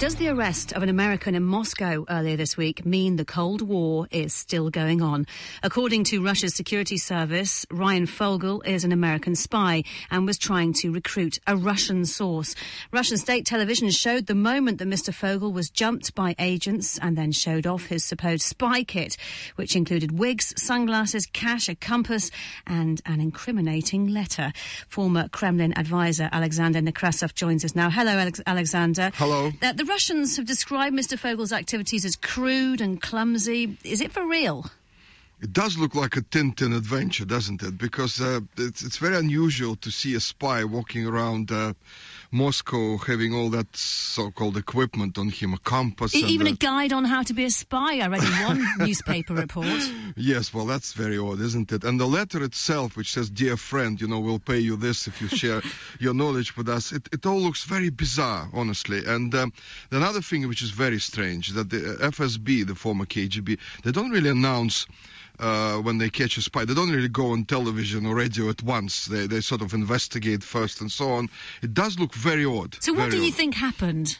Does 0.04 0.16
the 0.16 0.28
arrest 0.28 0.74
of 0.74 0.84
an 0.84 0.90
American 0.90 1.34
in 1.34 1.44
Moscow 1.44 2.04
earlier 2.10 2.36
this 2.36 2.58
week 2.58 2.86
mean 2.86 3.16
the 3.16 3.24
Cold 3.24 3.62
War 3.62 4.06
is 4.12 4.34
still 4.34 4.70
going 4.70 5.02
on? 5.02 5.26
According 5.64 6.04
to 6.06 6.22
Russia's 6.22 6.54
security 6.54 6.98
service, 6.98 7.66
Ryan 7.72 8.06
Fogle 8.06 8.62
is 8.64 8.84
an 8.84 8.92
American 8.92 9.34
spy 9.34 9.86
and 10.12 10.26
was 10.26 10.38
trying 10.38 10.74
to 10.82 10.92
recruit 10.92 11.40
a 11.48 11.56
Russian 11.56 12.04
source. 12.06 12.54
Russian 12.92 13.16
state 13.16 13.46
television 13.46 13.90
showed 13.92 14.26
the 14.26 14.36
moment 14.36 14.80
that 14.80 14.90
Mr. 14.90 15.14
Fogle 15.14 15.54
was 15.54 15.70
jumped 15.70 16.14
by 16.16 16.36
agents 16.38 17.00
and 17.02 17.18
then 17.18 17.32
showed 17.32 17.66
off 17.66 17.86
his 17.86 18.04
supposed 18.04 18.42
spy 18.42 18.84
kit, 18.84 19.16
which 19.56 19.74
included 19.74 20.20
wigs, 20.20 20.54
sunglasses, 20.58 21.26
cash, 21.28 21.70
a 21.70 21.76
compass, 21.76 22.30
and 22.68 23.02
an 23.06 23.22
incriminating 23.22 24.08
letter. 24.08 24.52
Former 24.90 25.30
Kremlin 25.30 25.74
advisor 25.78 26.28
Alexander 26.34 26.82
Nekrasov 26.82 27.34
joins 27.34 27.64
us 27.64 27.74
now. 27.74 27.90
Hello, 27.90 28.12
Alex- 28.12 28.42
Alexander. 28.46 29.10
Hello. 29.16 29.50
Uh, 29.62 29.72
the 29.72 29.93
Russians 29.94 30.38
have 30.38 30.48
described 30.48 30.96
Mr. 30.96 31.20
Fogle's 31.20 31.54
activities 31.54 32.04
as 32.04 32.16
crude 32.16 32.82
and 32.82 33.00
clumsy. 33.00 33.78
Is 33.84 34.02
it 34.02 34.12
for 34.12 34.26
real? 34.26 34.72
It 35.44 35.52
does 35.52 35.78
look 35.78 35.94
like 35.94 36.16
a 36.16 36.22
Tintin 36.22 36.74
adventure, 36.74 37.26
doesn't 37.26 37.64
it? 37.64 37.78
Because 37.78 38.22
uh, 38.22 38.40
it's, 38.58 38.82
it's 38.82 38.96
very 38.96 39.18
unusual 39.18 39.76
to 39.76 39.92
see 39.92 40.16
a 40.16 40.22
spy 40.22 40.64
walking 40.64 41.06
around 41.06 41.52
uh, 41.52 41.74
Moscow 42.32 42.98
having 42.98 43.36
all 43.36 43.50
that 43.50 43.76
so-called 43.76 44.56
equipment 44.56 45.18
on 45.18 45.28
him, 45.28 45.54
a 45.54 45.58
compass. 45.58 46.16
E- 46.16 46.20
even 46.20 46.48
a 46.48 46.52
a 46.52 46.54
guide 46.54 46.94
on 46.94 47.04
how 47.04 47.24
to 47.24 47.34
be 47.34 47.44
a 47.44 47.50
spy. 47.50 48.00
I 48.00 48.08
read 48.08 48.24
in 48.24 48.32
one 48.32 48.66
newspaper 48.80 49.34
report. 49.34 49.68
Yes, 50.16 50.54
well, 50.54 50.66
that's 50.66 50.94
very 50.94 51.18
odd, 51.18 51.42
isn't 51.42 51.74
it? 51.74 51.84
And 51.84 52.00
the 52.00 52.08
letter 52.08 52.42
itself, 52.42 52.96
which 52.96 53.12
says, 53.12 53.30
"Dear 53.30 53.58
friend, 53.58 54.00
you 54.00 54.08
know, 54.08 54.22
we'll 54.22 54.40
pay 54.40 54.60
you 54.60 54.78
this 54.78 55.08
if 55.08 55.22
you 55.22 55.28
share 55.28 55.62
your 56.00 56.14
knowledge 56.14 56.56
with 56.56 56.70
us." 56.70 56.94
It, 56.94 57.10
it 57.12 57.26
all 57.26 57.42
looks 57.42 57.66
very 57.66 57.90
bizarre, 57.90 58.50
honestly. 58.54 59.06
And 59.06 59.36
um, 59.36 59.52
another 59.92 60.22
thing 60.22 60.48
which 60.48 60.64
is 60.64 60.70
very 60.70 61.00
strange 61.00 61.50
that 61.50 61.70
the 61.70 61.98
FSB, 62.00 62.66
the 62.66 62.76
former 62.76 63.06
KGB, 63.06 63.60
they 63.84 63.92
don't 63.92 64.10
really 64.12 64.30
announce. 64.30 64.88
Uh, 65.40 65.78
when 65.78 65.98
they 65.98 66.12
catch 66.12 66.38
a 66.38 66.42
spy. 66.44 66.63
They 66.63 66.75
don't 66.75 66.92
really 66.92 67.10
go 67.10 67.32
on 67.32 67.46
television 67.46 68.06
or 68.06 68.16
radio 68.16 68.50
at 68.50 68.62
once. 68.62 69.08
They, 69.08 69.25
they 69.25 69.42
sort 69.42 69.63
of 69.63 69.74
investigate 69.74 70.44
first 70.44 70.80
and 70.80 70.92
so 70.92 71.10
on. 71.13 71.28
It 71.63 71.74
does 71.74 71.98
look 71.98 72.13
very 72.13 72.46
odd. 72.46 72.78
So, 72.82 72.94
what 72.94 73.10
do 73.10 73.18
you 73.18 73.32
odd. 73.32 73.34
think 73.34 73.56
happened? 73.56 74.20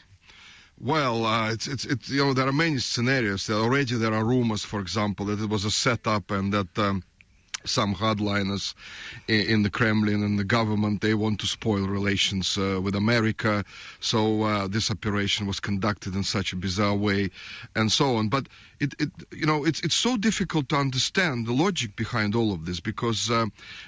Well, 0.80 1.24
uh, 1.24 1.52
it's, 1.52 1.68
it's, 1.68 1.84
it's, 1.84 2.10
you 2.10 2.24
know, 2.24 2.34
there 2.34 2.48
are 2.48 2.52
many 2.52 2.78
scenarios. 2.78 3.48
Already 3.48 3.94
there 3.94 4.12
are 4.12 4.24
rumors, 4.24 4.64
for 4.64 4.80
example, 4.80 5.26
that 5.26 5.40
it 5.40 5.48
was 5.48 5.64
a 5.64 5.70
setup 5.70 6.32
and 6.32 6.52
that 6.52 6.78
um, 6.78 7.04
some 7.64 7.94
hardliners 7.94 8.74
in, 9.26 9.62
the 9.62 9.70
Kremlin 9.70 10.22
and 10.22 10.38
the 10.38 10.44
government, 10.44 11.00
they 11.00 11.14
want 11.14 11.40
to 11.40 11.46
spoil 11.46 11.86
relations 11.86 12.58
uh, 12.58 12.80
with 12.82 12.94
America. 12.94 13.64
So 14.00 14.42
uh, 14.42 14.68
this 14.68 14.90
operation 14.90 15.46
was 15.46 15.60
conducted 15.60 16.14
in 16.14 16.24
such 16.24 16.52
a 16.52 16.56
bizarre 16.56 16.94
way 16.94 17.30
and 17.74 17.90
so 17.90 18.16
on. 18.16 18.28
But 18.28 18.48
it, 18.80 18.94
it 18.98 19.10
you 19.32 19.46
know, 19.46 19.64
it's, 19.64 19.80
it's 19.80 19.94
so 19.94 20.16
difficult 20.16 20.68
to 20.70 20.76
understand 20.76 21.46
the 21.46 21.52
logic 21.52 21.96
behind 21.96 22.34
all 22.34 22.52
of 22.52 22.66
this 22.66 22.80
because 22.80 23.30
uh, 23.30 23.46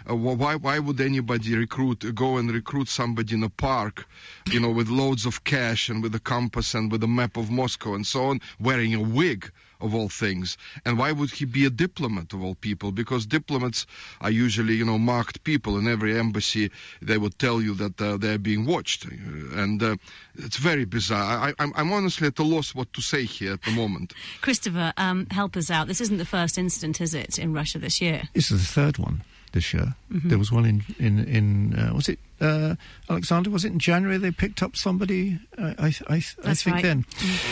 uh, 0.09 0.15
why, 0.15 0.57
why 0.57 0.79
would 0.79 1.01
anybody 1.01 1.57
recruit, 1.57 2.15
go 2.15 2.39
and 2.39 2.51
recruit 2.51 2.89
somebody 2.89 3.35
in 3.35 3.43
a 3.43 3.51
park, 3.51 4.07
you 4.51 4.61
know, 4.61 4.71
with 4.71 4.89
loads 4.89 5.27
of 5.27 5.45
cash 5.45 5.89
and 5.89 6.03
with 6.03 6.15
a 6.15 6.21
compass 6.21 6.75
and 6.75 6.91
with 6.91 7.03
a 7.03 7.09
map 7.09 7.37
of 7.37 7.51
Moscow 7.51 7.95
and 7.95 8.07
so 8.07 8.27
on, 8.27 8.41
wearing 8.59 8.95
a 8.95 9.01
wig? 9.01 9.51
Of 9.81 9.95
all 9.95 10.09
things. 10.09 10.57
And 10.85 10.99
why 10.99 11.13
would 11.13 11.31
he 11.31 11.45
be 11.45 11.65
a 11.65 11.71
diplomat 11.71 12.33
of 12.33 12.43
all 12.43 12.55
people? 12.55 12.93
Because 12.93 13.27
diplomats 13.27 13.87
are 14.21 14.31
usually, 14.31 14.75
you 14.75 14.85
know, 14.85 14.99
marked 14.99 15.45
people. 15.45 15.79
In 15.79 15.87
every 15.89 16.19
embassy, 16.19 16.71
they 17.03 17.19
would 17.19 17.39
tell 17.39 17.61
you 17.61 17.75
that 17.75 18.01
uh, 18.01 18.17
they're 18.17 18.39
being 18.39 18.67
watched. 18.67 19.05
And 19.05 19.83
uh, 19.83 19.97
it's 20.37 20.57
very 20.57 20.85
bizarre. 20.85 21.49
I, 21.49 21.55
I'm, 21.59 21.73
I'm 21.77 21.93
honestly 21.93 22.29
at 22.29 22.39
a 22.39 22.43
loss 22.43 22.75
what 22.75 22.93
to 22.95 23.03
say 23.03 23.25
here 23.25 23.53
at 23.55 23.63
the 23.63 23.71
moment. 23.73 24.13
Christopher, 24.41 24.93
um, 24.97 25.27
help 25.31 25.57
us 25.57 25.71
out. 25.71 25.87
This 25.89 26.01
isn't 26.01 26.19
the 26.19 26.25
first 26.25 26.59
incident, 26.59 27.01
is 27.01 27.15
it, 27.15 27.39
in 27.39 27.53
Russia 27.53 27.79
this 27.79 28.01
year? 28.01 28.23
This 28.35 28.51
is 28.51 28.61
the 28.61 28.73
third 28.73 28.99
one 28.99 29.23
this 29.53 29.73
year. 29.73 29.95
There 30.11 30.39
was 30.39 30.53
one 30.53 30.65
in 30.67 30.85
in 30.99 31.25
in 31.25 31.79
uh, 31.79 31.95
was 31.95 32.09
it 32.09 32.19
uh, 32.41 32.75
Alexander? 33.09 33.49
Was 33.49 33.65
it 33.65 33.73
in 33.73 33.79
January 33.79 34.19
they 34.19 34.31
picked 34.31 34.63
up 34.63 34.77
somebody? 34.77 35.39
Uh, 35.57 35.73
I 35.79 35.87
I, 36.09 36.17
I 36.17 36.23
That's 36.43 36.63
think 36.63 36.75
right. 36.77 36.83
then. 36.83 37.07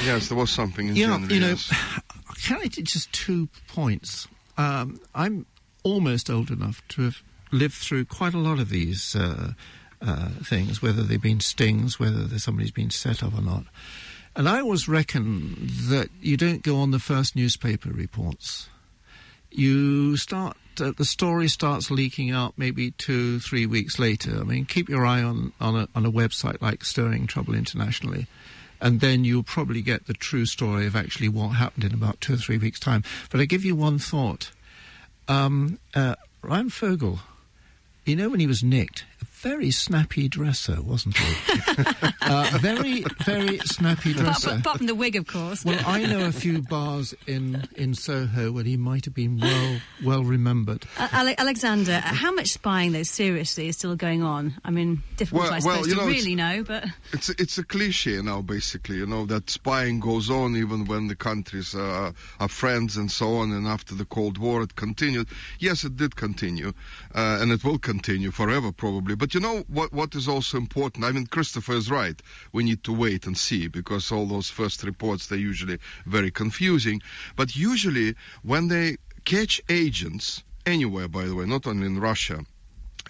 Yes, 0.04 0.28
there 0.28 0.36
was 0.36 0.50
something 0.50 0.88
in 0.88 0.96
Yeah, 0.96 1.06
January. 1.06 1.34
you 1.34 1.40
know, 1.40 1.48
yes. 1.48 1.72
can 2.34 2.60
I 2.60 2.66
just 2.68 3.12
two 3.12 3.48
points? 3.68 4.28
Um, 4.56 5.00
I'm 5.14 5.46
almost 5.82 6.30
old 6.30 6.50
enough 6.50 6.82
to 6.88 7.02
have 7.02 7.22
lived 7.52 7.74
through 7.74 8.04
quite 8.06 8.34
a 8.34 8.38
lot 8.38 8.58
of 8.58 8.68
these 8.68 9.14
uh, 9.14 9.52
uh, 10.02 10.28
things, 10.42 10.82
whether 10.82 11.02
they've 11.02 11.20
been 11.20 11.40
stings, 11.40 11.98
whether 11.98 12.26
somebody's 12.38 12.70
been 12.70 12.90
set 12.90 13.22
up 13.22 13.34
or 13.34 13.42
not. 13.42 13.64
And 14.36 14.48
I 14.48 14.60
always 14.60 14.88
reckon 14.88 15.54
that 15.88 16.08
you 16.20 16.36
don't 16.36 16.62
go 16.62 16.78
on 16.78 16.90
the 16.90 16.98
first 16.98 17.36
newspaper 17.36 17.90
reports. 17.90 18.68
You 19.50 20.16
start, 20.16 20.56
uh, 20.80 20.92
the 20.96 21.04
story 21.04 21.46
starts 21.46 21.90
leaking 21.90 22.32
out 22.32 22.54
maybe 22.56 22.90
two, 22.90 23.38
three 23.38 23.66
weeks 23.66 24.00
later. 24.00 24.40
I 24.40 24.42
mean, 24.42 24.64
keep 24.64 24.88
your 24.88 25.06
eye 25.06 25.22
on, 25.22 25.52
on, 25.60 25.76
a, 25.76 25.88
on 25.94 26.04
a 26.04 26.10
website 26.10 26.60
like 26.60 26.84
Stirring 26.84 27.28
Trouble 27.28 27.54
Internationally 27.54 28.26
and 28.80 29.00
then 29.00 29.24
you'll 29.24 29.42
probably 29.42 29.82
get 29.82 30.06
the 30.06 30.14
true 30.14 30.46
story 30.46 30.86
of 30.86 30.96
actually 30.96 31.28
what 31.28 31.48
happened 31.48 31.84
in 31.84 31.94
about 31.94 32.20
two 32.20 32.34
or 32.34 32.36
three 32.36 32.58
weeks' 32.58 32.80
time. 32.80 33.02
But 33.30 33.40
I 33.40 33.44
give 33.44 33.64
you 33.64 33.74
one 33.74 33.98
thought. 33.98 34.50
Um, 35.28 35.78
uh, 35.94 36.16
Ryan 36.42 36.70
Fogle, 36.70 37.20
you 38.04 38.16
know 38.16 38.28
when 38.28 38.40
he 38.40 38.46
was 38.46 38.62
nicked, 38.62 39.04
very 39.44 39.70
snappy 39.70 40.26
dresser, 40.26 40.80
wasn't 40.80 41.16
he? 41.18 41.34
uh, 42.22 42.58
very, 42.62 43.04
very 43.26 43.58
snappy 43.58 44.12
Apart, 44.12 44.24
dresser. 44.24 44.50
apart 44.56 44.78
from 44.78 44.86
the 44.86 44.94
wig, 44.94 45.16
of 45.16 45.26
course. 45.26 45.64
Well, 45.66 45.78
I 45.86 46.06
know 46.06 46.26
a 46.26 46.32
few 46.32 46.62
bars 46.62 47.14
in, 47.26 47.62
in 47.76 47.94
Soho 47.94 48.50
where 48.52 48.64
he 48.64 48.78
might 48.78 49.04
have 49.04 49.14
been 49.14 49.38
well 49.38 49.80
well 50.02 50.24
remembered. 50.24 50.86
Uh, 50.98 51.08
Ale- 51.12 51.34
Alexander, 51.36 52.00
how 52.00 52.32
much 52.32 52.48
spying, 52.52 52.92
though, 52.92 53.02
seriously, 53.02 53.68
is 53.68 53.76
still 53.76 53.96
going 53.96 54.22
on? 54.22 54.54
I 54.64 54.70
mean, 54.70 55.02
difficult, 55.18 55.44
Well- 55.44 55.52
I 55.52 55.58
suppose, 55.58 55.76
well, 55.76 55.86
you 55.88 55.94
to 55.94 56.00
know, 56.00 56.08
it's- 56.08 56.22
really 56.24 56.34
know, 56.34 56.62
but 56.64 56.86
It's 57.12 57.28
a, 57.28 57.34
it's 57.38 57.58
a 57.58 57.64
cliche 57.64 58.22
now, 58.22 58.40
basically. 58.40 58.96
You 58.96 59.06
know 59.06 59.26
that 59.26 59.50
spying 59.50 60.00
goes 60.00 60.30
on 60.30 60.56
even 60.56 60.86
when 60.86 61.08
the 61.08 61.16
countries 61.16 61.74
uh, 61.74 62.12
are 62.40 62.48
friends 62.48 62.96
and 62.96 63.12
so 63.12 63.36
on. 63.36 63.52
And 63.52 63.66
after 63.66 63.94
the 63.94 64.06
Cold 64.06 64.38
War, 64.38 64.62
it 64.62 64.74
continued. 64.74 65.28
Yes, 65.58 65.84
it 65.84 65.96
did 65.96 66.16
continue, 66.16 66.72
uh, 67.14 67.38
and 67.42 67.52
it 67.52 67.62
will 67.62 67.78
continue 67.78 68.30
forever, 68.30 68.72
probably. 68.72 69.14
But 69.16 69.33
you 69.34 69.40
know 69.40 69.64
what? 69.68 69.92
What 69.92 70.14
is 70.14 70.28
also 70.28 70.56
important? 70.56 71.04
I 71.04 71.12
mean, 71.12 71.26
Christopher 71.26 71.74
is 71.74 71.90
right. 71.90 72.20
We 72.52 72.64
need 72.64 72.84
to 72.84 72.92
wait 72.92 73.26
and 73.26 73.36
see 73.36 73.68
because 73.68 74.10
all 74.12 74.26
those 74.26 74.48
first 74.48 74.82
reports 74.84 75.26
they're 75.26 75.38
usually 75.38 75.78
very 76.06 76.30
confusing. 76.30 77.02
But 77.36 77.56
usually, 77.56 78.14
when 78.42 78.68
they 78.68 78.96
catch 79.24 79.60
agents 79.68 80.42
anywhere, 80.64 81.08
by 81.08 81.24
the 81.24 81.34
way, 81.34 81.46
not 81.46 81.66
only 81.66 81.86
in 81.86 82.00
Russia 82.00 82.44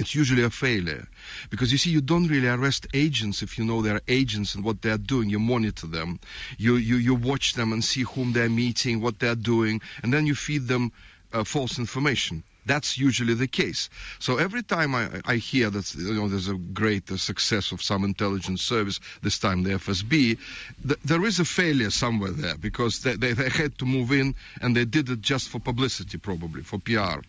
it's 0.00 0.14
usually 0.14 0.42
a 0.42 0.50
failure 0.50 1.06
because 1.50 1.70
you 1.70 1.78
see 1.78 1.90
you 1.90 2.00
don't 2.00 2.26
really 2.26 2.48
arrest 2.48 2.86
agents 2.94 3.42
if 3.42 3.58
you 3.58 3.64
know 3.64 3.80
they're 3.80 4.00
agents 4.08 4.56
and 4.56 4.64
what 4.64 4.82
they're 4.82 4.98
doing 4.98 5.30
you 5.30 5.38
monitor 5.38 5.86
them 5.86 6.18
you 6.58 6.74
you, 6.74 6.96
you 6.96 7.14
watch 7.14 7.54
them 7.54 7.72
and 7.72 7.84
see 7.84 8.02
whom 8.02 8.32
they're 8.32 8.48
meeting 8.48 9.00
what 9.00 9.20
they're 9.20 9.36
doing 9.36 9.80
and 10.02 10.12
then 10.12 10.26
you 10.26 10.34
feed 10.34 10.66
them 10.66 10.90
uh, 11.32 11.44
false 11.44 11.78
information 11.78 12.42
that's 12.66 12.98
usually 12.98 13.34
the 13.34 13.46
case. 13.46 13.90
So 14.18 14.38
every 14.38 14.62
time 14.62 14.94
I, 14.94 15.08
I 15.24 15.36
hear 15.36 15.70
that 15.70 15.94
you 15.94 16.14
know 16.14 16.28
there's 16.28 16.48
a 16.48 16.54
great 16.54 17.10
uh, 17.10 17.16
success 17.16 17.72
of 17.72 17.82
some 17.82 18.04
intelligence 18.04 18.62
service, 18.62 19.00
this 19.22 19.38
time 19.38 19.62
the 19.62 19.70
FSB, 19.70 20.38
th- 20.86 21.00
there 21.04 21.24
is 21.24 21.40
a 21.40 21.44
failure 21.44 21.90
somewhere 21.90 22.30
there 22.30 22.56
because 22.56 23.02
they, 23.02 23.16
they, 23.16 23.32
they, 23.32 23.48
had 23.48 23.78
to 23.78 23.84
move 23.84 24.12
in 24.12 24.34
and 24.60 24.76
they 24.76 24.84
did 24.84 25.08
it 25.08 25.20
just 25.20 25.48
for 25.48 25.58
publicity, 25.58 26.18
probably 26.18 26.62
for 26.62 26.78
PR. 26.78 27.20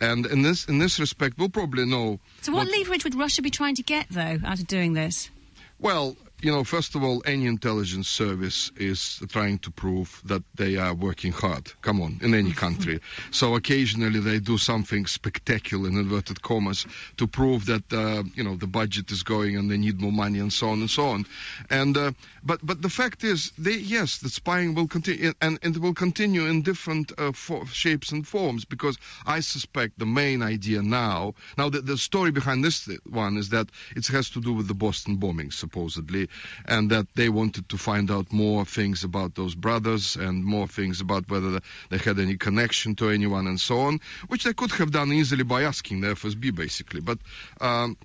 And 0.00 0.26
in 0.26 0.42
this 0.42 0.66
in 0.66 0.78
this 0.78 0.98
respect, 0.98 1.38
we'll 1.38 1.48
probably 1.48 1.84
know. 1.84 2.20
So 2.42 2.52
what, 2.52 2.66
what 2.66 2.78
leverage 2.78 3.04
would 3.04 3.14
Russia 3.14 3.42
be 3.42 3.50
trying 3.50 3.74
to 3.76 3.82
get 3.82 4.06
though 4.10 4.38
out 4.44 4.58
of 4.58 4.66
doing 4.66 4.94
this? 4.94 5.30
Well, 5.78 6.16
you 6.40 6.52
know, 6.52 6.62
first 6.62 6.94
of 6.94 7.02
all, 7.02 7.20
any 7.26 7.46
intelligence 7.46 8.08
service 8.08 8.70
is 8.76 9.20
trying 9.28 9.58
to 9.58 9.72
prove 9.72 10.22
that 10.24 10.42
they 10.54 10.76
are 10.76 10.94
working 10.94 11.32
hard. 11.32 11.72
Come 11.82 12.00
on, 12.00 12.20
in 12.22 12.32
any 12.32 12.52
country. 12.52 13.00
so 13.32 13.56
occasionally 13.56 14.20
they 14.20 14.38
do 14.38 14.56
something 14.56 15.06
spectacular, 15.06 15.88
in 15.88 15.96
inverted 15.96 16.40
commas, 16.40 16.86
to 17.16 17.26
prove 17.26 17.66
that 17.66 17.92
uh, 17.92 18.22
you 18.34 18.44
know 18.44 18.54
the 18.54 18.68
budget 18.68 19.10
is 19.10 19.24
going 19.24 19.56
and 19.56 19.68
they 19.68 19.76
need 19.76 20.00
more 20.00 20.12
money 20.12 20.38
and 20.38 20.52
so 20.52 20.68
on 20.68 20.78
and 20.80 20.90
so 20.90 21.06
on. 21.08 21.26
And 21.70 21.96
uh, 21.96 22.12
but 22.44 22.64
but 22.64 22.82
the 22.82 22.88
fact 22.88 23.24
is, 23.24 23.50
they 23.58 23.74
yes, 23.74 24.18
the 24.18 24.28
spying 24.28 24.74
will 24.76 24.86
continue 24.86 25.32
and, 25.40 25.58
and 25.62 25.76
it 25.76 25.82
will 25.82 25.94
continue 25.94 26.46
in 26.46 26.62
different 26.62 27.10
uh, 27.18 27.32
for, 27.32 27.66
shapes 27.66 28.12
and 28.12 28.26
forms 28.26 28.64
because 28.64 28.96
I 29.26 29.40
suspect 29.40 29.98
the 29.98 30.06
main 30.06 30.42
idea 30.42 30.82
now. 30.82 31.34
Now 31.56 31.68
the, 31.68 31.80
the 31.80 31.98
story 31.98 32.30
behind 32.30 32.64
this 32.64 32.88
one 33.10 33.36
is 33.38 33.48
that 33.48 33.68
it 33.96 34.06
has 34.06 34.30
to 34.30 34.40
do 34.40 34.52
with 34.52 34.68
the 34.68 34.74
Boston 34.74 35.16
bombing, 35.16 35.50
supposedly 35.50 36.27
and 36.66 36.90
that 36.90 37.06
they 37.14 37.28
wanted 37.28 37.68
to 37.68 37.78
find 37.78 38.10
out 38.10 38.32
more 38.32 38.64
things 38.64 39.04
about 39.04 39.34
those 39.34 39.54
brothers 39.54 40.16
and 40.16 40.44
more 40.44 40.66
things 40.66 41.00
about 41.00 41.28
whether 41.30 41.60
they 41.90 41.98
had 41.98 42.18
any 42.18 42.36
connection 42.36 42.94
to 42.96 43.08
anyone 43.10 43.46
and 43.46 43.60
so 43.60 43.80
on, 43.80 44.00
which 44.28 44.44
they 44.44 44.52
could 44.52 44.72
have 44.72 44.90
done 44.90 45.12
easily 45.12 45.44
by 45.44 45.62
asking 45.62 46.00
the 46.00 46.08
FSB, 46.08 46.54
basically. 46.54 47.00
But 47.00 47.18
um, 47.60 47.96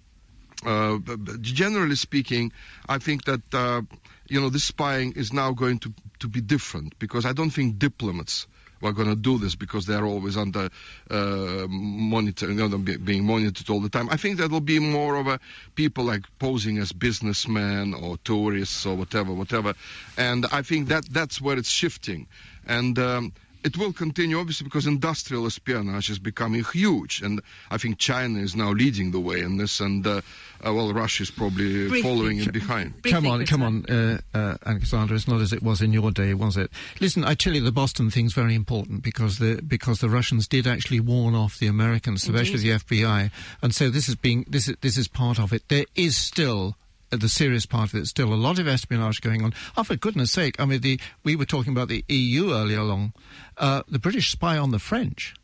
uh, 0.65 0.99
generally 1.41 1.95
speaking, 1.95 2.51
I 2.87 2.97
think 2.97 3.25
that 3.25 3.41
uh, 3.53 3.81
you 4.27 4.41
know 4.41 4.49
this 4.49 4.63
spying 4.63 5.13
is 5.13 5.33
now 5.33 5.51
going 5.51 5.79
to 5.79 5.93
to 6.19 6.27
be 6.27 6.41
different 6.41 6.97
because 6.99 7.25
I 7.25 7.33
don't 7.33 7.49
think 7.49 7.79
diplomats 7.79 8.47
we're 8.83 8.91
going 8.91 9.09
to 9.09 9.15
do 9.15 9.37
this 9.37 9.55
because 9.55 9.85
they're 9.85 10.05
always 10.05 10.35
under 10.37 10.69
uh, 11.09 11.65
monitoring, 11.69 12.59
you 12.59 12.67
know, 12.67 12.77
being 12.77 13.25
monitored 13.25 13.69
all 13.69 13.79
the 13.79 13.89
time. 13.89 14.09
I 14.09 14.17
think 14.17 14.37
that 14.37 14.51
will 14.51 14.59
be 14.59 14.79
more 14.79 15.15
of 15.15 15.27
a 15.27 15.39
people 15.75 16.03
like 16.03 16.23
posing 16.37 16.77
as 16.77 16.91
businessmen 16.91 17.93
or 17.93 18.17
tourists 18.17 18.85
or 18.85 18.95
whatever, 18.95 19.33
whatever. 19.33 19.73
And 20.17 20.45
I 20.51 20.61
think 20.61 20.89
that 20.89 21.05
that's 21.05 21.41
where 21.41 21.57
it's 21.57 21.69
shifting. 21.69 22.27
And 22.67 22.99
um, 22.99 23.33
it 23.63 23.77
will 23.77 23.93
continue, 23.93 24.39
obviously, 24.39 24.65
because 24.65 24.87
industrial 24.87 25.45
espionage 25.45 26.09
is 26.09 26.19
becoming 26.19 26.63
huge, 26.63 27.21
and 27.21 27.41
I 27.71 27.77
think 27.77 27.97
China 27.97 28.39
is 28.39 28.55
now 28.55 28.71
leading 28.71 29.11
the 29.11 29.19
way 29.19 29.39
in 29.39 29.57
this, 29.57 29.79
and 29.79 30.05
uh, 30.05 30.21
uh, 30.65 30.73
well, 30.73 30.93
Russia 30.93 31.23
is 31.23 31.31
probably 31.31 31.87
Briefly. 31.87 32.01
following 32.01 32.39
it 32.39 32.51
behind. 32.51 33.01
Briefly, 33.01 33.11
come 33.11 33.27
on, 33.27 33.45
come 33.45 33.61
on, 33.63 33.85
uh, 33.89 34.19
uh, 34.33 34.57
Alexander. 34.65 35.15
It's 35.15 35.27
not 35.27 35.41
as 35.41 35.53
it 35.53 35.63
was 35.63 35.81
in 35.81 35.93
your 35.93 36.11
day, 36.11 36.33
was 36.33 36.57
it? 36.57 36.71
Listen, 36.99 37.23
I 37.23 37.33
tell 37.33 37.53
you, 37.53 37.61
the 37.61 37.71
Boston 37.71 38.09
thing's 38.09 38.33
very 38.33 38.55
important 38.55 39.03
because 39.03 39.39
the 39.39 39.61
because 39.61 39.99
the 39.99 40.09
Russians 40.09 40.47
did 40.47 40.67
actually 40.67 40.99
warn 40.99 41.35
off 41.35 41.57
the 41.59 41.67
Americans, 41.67 42.23
especially 42.23 42.69
Indeed. 42.69 42.81
the 42.87 43.03
FBI, 43.03 43.31
and 43.61 43.73
so 43.73 43.89
this 43.89 44.09
is 44.09 44.15
being 44.15 44.45
this 44.47 44.67
is 44.67 44.75
this 44.81 44.97
is 44.97 45.07
part 45.07 45.39
of 45.39 45.53
it. 45.53 45.69
There 45.69 45.85
is 45.95 46.17
still 46.17 46.75
the 47.19 47.29
serious 47.29 47.65
part 47.65 47.93
of 47.93 47.99
it, 47.99 48.07
still 48.07 48.33
a 48.33 48.35
lot 48.35 48.59
of 48.59 48.67
espionage 48.67 49.21
going 49.21 49.43
on. 49.43 49.53
Oh, 49.77 49.83
for 49.83 49.95
goodness 49.95 50.31
sake, 50.31 50.59
I 50.59 50.65
mean, 50.65 50.81
the, 50.81 50.99
we 51.23 51.35
were 51.35 51.45
talking 51.45 51.71
about 51.71 51.87
the 51.87 52.03
EU 52.07 52.51
earlier 52.51 52.79
along. 52.79 53.13
Uh, 53.57 53.83
the 53.87 53.99
British 53.99 54.31
spy 54.31 54.57
on 54.57 54.71
the 54.71 54.79
French 54.79 55.35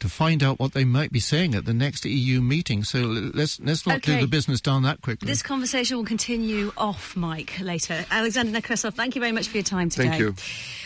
to 0.00 0.08
find 0.08 0.42
out 0.42 0.58
what 0.58 0.72
they 0.72 0.84
might 0.84 1.12
be 1.12 1.20
saying 1.20 1.54
at 1.54 1.64
the 1.64 1.74
next 1.74 2.04
EU 2.04 2.40
meeting. 2.40 2.84
So 2.84 3.00
let's 3.00 3.60
let's 3.60 3.86
not 3.86 3.96
Okay. 3.96 4.16
do 4.16 4.20
the 4.22 4.28
business 4.28 4.60
down 4.60 4.82
that 4.82 5.00
quickly. 5.02 5.26
This 5.26 5.42
conversation 5.42 5.96
will 5.96 6.04
continue 6.04 6.72
off 6.76 7.16
mic 7.16 7.60
later. 7.60 8.04
Alexander 8.10 8.58
Nekrasov, 8.60 8.94
thank 8.94 9.14
you 9.14 9.20
very 9.20 9.32
much 9.32 9.48
for 9.48 9.56
your 9.56 9.64
time 9.64 9.88
today. 9.90 10.08
Thank 10.08 10.20
you. 10.20 10.34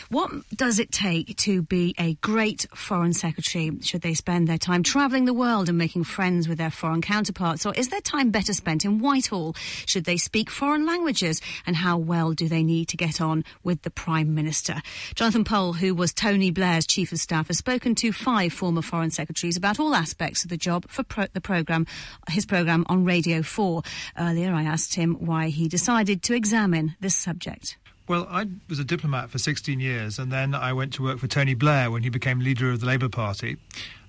What 0.09 0.31
does 0.55 0.77
it 0.79 0.91
take 0.91 1.35
to 1.37 1.63
be 1.63 1.95
a 1.97 2.13
great 2.15 2.67
foreign 2.75 3.13
secretary? 3.13 3.71
Should 3.81 4.01
they 4.01 4.13
spend 4.13 4.47
their 4.47 4.57
time 4.59 4.83
travelling 4.83 5.25
the 5.25 5.33
world 5.33 5.69
and 5.69 5.77
making 5.77 6.03
friends 6.03 6.47
with 6.47 6.59
their 6.59 6.69
foreign 6.69 7.01
counterparts? 7.01 7.65
Or 7.65 7.73
is 7.73 7.87
their 7.89 8.01
time 8.01 8.29
better 8.29 8.53
spent 8.53 8.85
in 8.85 8.99
Whitehall? 8.99 9.55
Should 9.87 10.03
they 10.05 10.17
speak 10.17 10.51
foreign 10.51 10.85
languages? 10.85 11.41
And 11.65 11.75
how 11.75 11.97
well 11.97 12.33
do 12.33 12.47
they 12.47 12.61
need 12.63 12.89
to 12.89 12.97
get 12.97 13.21
on 13.21 13.43
with 13.63 13.81
the 13.81 13.89
Prime 13.89 14.35
Minister? 14.35 14.81
Jonathan 15.15 15.43
Powell, 15.45 15.73
who 15.73 15.95
was 15.95 16.13
Tony 16.13 16.51
Blair's 16.51 16.85
Chief 16.85 17.11
of 17.11 17.19
Staff, 17.19 17.47
has 17.47 17.57
spoken 17.57 17.95
to 17.95 18.11
five 18.11 18.53
former 18.53 18.81
foreign 18.83 19.02
secretaries 19.11 19.57
about 19.57 19.79
all 19.79 19.95
aspects 19.95 20.43
of 20.43 20.49
the 20.49 20.57
job 20.57 20.85
for 20.89 21.03
pro- 21.03 21.27
the 21.33 21.41
programme, 21.41 21.85
his 22.29 22.45
programme 22.45 22.85
on 22.87 23.05
Radio 23.05 23.41
4. 23.41 23.83
Earlier, 24.17 24.53
I 24.53 24.63
asked 24.63 24.95
him 24.95 25.15
why 25.15 25.49
he 25.49 25.67
decided 25.67 26.23
to 26.23 26.33
examine 26.33 26.95
this 26.99 27.15
subject. 27.15 27.77
Well, 28.05 28.27
I 28.29 28.47
was 28.67 28.79
a 28.79 28.83
diplomat 28.83 29.29
for 29.29 29.37
16 29.37 29.79
years, 29.79 30.19
and 30.19 30.29
then 30.29 30.53
I 30.53 30.73
went 30.73 30.91
to 30.93 31.03
work 31.03 31.19
for 31.19 31.27
Tony 31.27 31.53
Blair 31.53 31.89
when 31.89 32.03
he 32.03 32.09
became 32.09 32.39
leader 32.39 32.69
of 32.69 32.81
the 32.81 32.85
Labour 32.85 33.07
Party, 33.07 33.55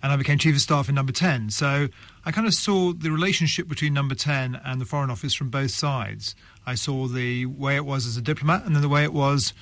and 0.02 0.10
I 0.10 0.16
became 0.16 0.36
chief 0.36 0.56
of 0.56 0.60
staff 0.60 0.88
in 0.88 0.96
Number 0.96 1.12
10. 1.12 1.50
So 1.50 1.88
I 2.24 2.32
kind 2.32 2.48
of 2.48 2.54
saw 2.54 2.92
the 2.92 3.12
relationship 3.12 3.68
between 3.68 3.94
Number 3.94 4.16
10 4.16 4.60
and 4.64 4.80
the 4.80 4.84
Foreign 4.84 5.10
Office 5.10 5.32
from 5.32 5.48
both 5.48 5.70
sides. 5.70 6.34
I 6.66 6.74
saw 6.74 7.06
the 7.06 7.46
way 7.46 7.76
it 7.76 7.84
was 7.84 8.04
as 8.04 8.16
a 8.16 8.22
diplomat, 8.22 8.64
and 8.64 8.74
then 8.74 8.82
the 8.82 8.88
way 8.88 9.04
it 9.04 9.12
was 9.12 9.54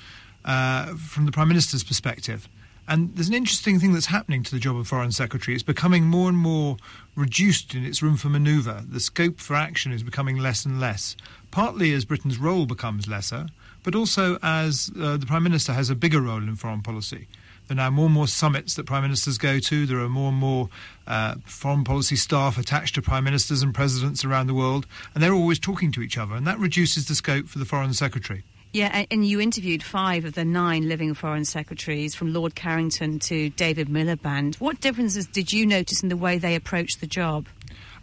uh, 0.45 0.95
from 0.95 1.27
the 1.27 1.31
Prime 1.31 1.47
Minister's 1.47 1.83
perspective. 1.83 2.49
And 2.87 3.15
there's 3.15 3.29
an 3.29 3.33
interesting 3.33 3.79
thing 3.79 3.93
that's 3.93 4.07
happening 4.07 4.43
to 4.43 4.51
the 4.51 4.59
job 4.59 4.75
of 4.75 4.87
Foreign 4.87 5.13
Secretary. 5.13 5.55
It's 5.55 5.63
becoming 5.63 6.05
more 6.05 6.27
and 6.27 6.37
more 6.37 6.77
reduced 7.15 7.73
in 7.75 7.85
its 7.85 8.01
room 8.01 8.17
for 8.17 8.27
manoeuvre. 8.27 8.83
The 8.89 8.99
scope 8.99 9.39
for 9.39 9.55
action 9.55 9.93
is 9.93 10.03
becoming 10.03 10.37
less 10.37 10.65
and 10.65 10.81
less, 10.81 11.15
partly 11.49 11.93
as 11.93 12.03
Britain's 12.03 12.37
role 12.37 12.65
becomes 12.65 13.07
lesser, 13.07 13.47
but 13.83 13.95
also 13.95 14.37
as 14.43 14.91
uh, 14.99 15.15
the 15.15 15.25
Prime 15.25 15.43
Minister 15.43 15.71
has 15.73 15.89
a 15.89 15.95
bigger 15.95 16.21
role 16.21 16.43
in 16.43 16.55
foreign 16.55 16.81
policy. 16.81 17.27
There 17.67 17.77
are 17.77 17.89
now 17.89 17.89
more 17.89 18.05
and 18.05 18.13
more 18.13 18.27
summits 18.27 18.73
that 18.75 18.85
Prime 18.85 19.03
Ministers 19.03 19.37
go 19.37 19.59
to. 19.59 19.85
There 19.85 19.99
are 19.99 20.09
more 20.09 20.29
and 20.29 20.37
more 20.37 20.69
uh, 21.07 21.35
foreign 21.45 21.85
policy 21.85 22.17
staff 22.17 22.57
attached 22.57 22.95
to 22.95 23.01
Prime 23.01 23.23
Ministers 23.23 23.63
and 23.63 23.73
Presidents 23.73 24.25
around 24.25 24.47
the 24.47 24.53
world, 24.53 24.85
and 25.13 25.23
they're 25.23 25.33
always 25.33 25.59
talking 25.59 25.93
to 25.93 26.01
each 26.01 26.17
other, 26.17 26.35
and 26.35 26.45
that 26.45 26.59
reduces 26.59 27.07
the 27.07 27.15
scope 27.15 27.47
for 27.47 27.59
the 27.59 27.65
Foreign 27.65 27.93
Secretary. 27.93 28.43
Yeah, 28.73 29.05
and 29.11 29.23
you 29.23 29.39
interviewed 29.39 29.83
five 29.83 30.25
of 30.25 30.33
the 30.33 30.43
nine 30.43 30.89
living 30.89 31.13
foreign 31.13 31.45
secretaries, 31.45 32.15
from 32.15 32.33
Lord 32.33 32.55
Carrington 32.55 33.19
to 33.19 33.51
David 33.51 33.87
Miliband. 33.87 34.55
What 34.55 34.81
differences 34.81 35.27
did 35.27 35.53
you 35.53 35.63
notice 35.67 36.01
in 36.01 36.09
the 36.09 36.17
way 36.17 36.39
they 36.39 36.55
approached 36.55 36.99
the 36.99 37.05
job? 37.05 37.45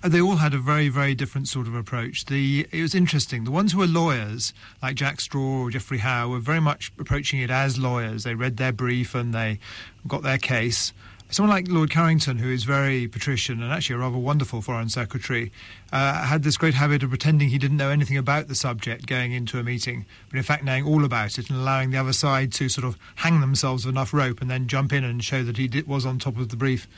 Uh, 0.01 0.09
they 0.09 0.21
all 0.21 0.37
had 0.37 0.55
a 0.55 0.59
very, 0.59 0.89
very 0.89 1.17
different 1.17 1.49
sort 1.49 1.67
of 1.67 1.75
approach. 1.75 2.27
The 2.27 2.69
it 2.71 2.83
was 2.83 2.95
interesting. 2.95 3.43
The 3.43 3.51
ones 3.51 3.73
who 3.73 3.79
were 3.79 3.89
lawyers, 3.89 4.55
like 4.81 4.95
Jack 4.95 5.21
Straw 5.21 5.63
or 5.63 5.71
Geoffrey 5.71 5.99
Howe, 5.99 6.29
were 6.29 6.39
very 6.39 6.61
much 6.61 6.93
approaching 7.01 7.41
it 7.41 7.51
as 7.51 7.77
lawyers. 7.77 8.23
They 8.23 8.37
read 8.37 8.57
their 8.57 8.73
brief 8.73 9.17
and 9.17 9.35
they 9.35 9.59
got 10.07 10.23
their 10.23 10.39
case. 10.39 10.93
Someone 11.33 11.55
like 11.55 11.69
Lord 11.69 11.91
Carrington, 11.91 12.39
who 12.39 12.51
is 12.51 12.65
very 12.65 13.07
patrician 13.07 13.63
and 13.63 13.73
actually 13.73 13.95
a 13.95 13.99
rather 14.01 14.19
wonderful 14.19 14.61
foreign 14.63 14.89
secretary, 14.89 15.53
uh, 15.93 16.25
had 16.25 16.43
this 16.43 16.57
great 16.57 16.75
habit 16.75 17.05
of 17.05 17.11
pretending 17.11 17.51
he 17.51 17.59
didn't 17.59 17.77
know 17.77 17.91
anything 17.91 18.17
about 18.17 18.49
the 18.49 18.57
subject 18.57 19.07
going 19.07 19.31
into 19.31 19.57
a 19.61 19.63
meeting, 19.63 20.07
but 20.29 20.39
in 20.39 20.43
fact 20.43 20.65
knowing 20.65 20.85
all 20.85 21.05
about 21.05 21.39
it 21.39 21.49
and 21.49 21.57
allowing 21.61 21.93
the 21.93 21.99
other 21.99 22.13
side 22.13 22.51
to 22.55 22.69
sort 22.69 22.85
of 22.85 22.99
hang 23.15 23.41
themselves 23.41 23.87
with 23.87 23.95
enough 23.95 24.13
rope 24.13 24.41
and 24.41 24.51
then 24.51 24.67
jump 24.67 24.93
in 24.93 25.05
and 25.05 25.23
show 25.23 25.45
that 25.45 25.57
he 25.57 25.69
did, 25.69 25.87
was 25.87 26.05
on 26.05 26.19
top 26.19 26.37
of 26.37 26.49
the 26.49 26.57
brief. 26.57 26.89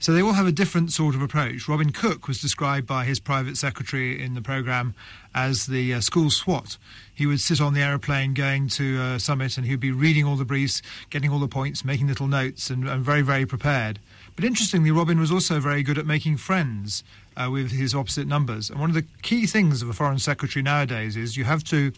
So 0.00 0.14
they 0.14 0.22
all 0.22 0.32
have 0.32 0.46
a 0.46 0.52
different 0.52 0.92
sort 0.92 1.14
of 1.14 1.20
approach. 1.20 1.68
Robin 1.68 1.92
Cook 1.92 2.26
was 2.26 2.40
described 2.40 2.86
by 2.86 3.04
his 3.04 3.20
private 3.20 3.58
secretary 3.58 4.18
in 4.18 4.32
the 4.32 4.40
programme 4.40 4.94
as 5.34 5.66
the 5.66 5.92
uh, 5.92 6.00
school 6.00 6.30
SWAT. 6.30 6.78
He 7.14 7.26
would 7.26 7.38
sit 7.38 7.60
on 7.60 7.74
the 7.74 7.82
aeroplane 7.82 8.32
going 8.32 8.68
to 8.68 8.98
a 8.98 9.20
summit 9.20 9.58
and 9.58 9.66
he 9.66 9.74
would 9.74 9.80
be 9.80 9.92
reading 9.92 10.24
all 10.24 10.36
the 10.36 10.46
briefs, 10.46 10.80
getting 11.10 11.30
all 11.30 11.38
the 11.38 11.48
points, 11.48 11.84
making 11.84 12.06
little 12.06 12.28
notes, 12.28 12.70
and, 12.70 12.88
and 12.88 13.04
very, 13.04 13.20
very 13.20 13.44
prepared. 13.44 13.98
But 14.36 14.46
interestingly, 14.46 14.90
Robin 14.90 15.20
was 15.20 15.30
also 15.30 15.60
very 15.60 15.82
good 15.82 15.98
at 15.98 16.06
making 16.06 16.38
friends 16.38 17.04
uh, 17.36 17.50
with 17.52 17.70
his 17.70 17.94
opposite 17.94 18.26
numbers. 18.26 18.70
And 18.70 18.80
one 18.80 18.88
of 18.88 18.94
the 18.94 19.04
key 19.20 19.44
things 19.44 19.82
of 19.82 19.90
a 19.90 19.92
foreign 19.92 20.18
secretary 20.18 20.62
nowadays 20.62 21.14
is 21.14 21.36
you 21.36 21.44
have 21.44 21.62
to 21.64 21.92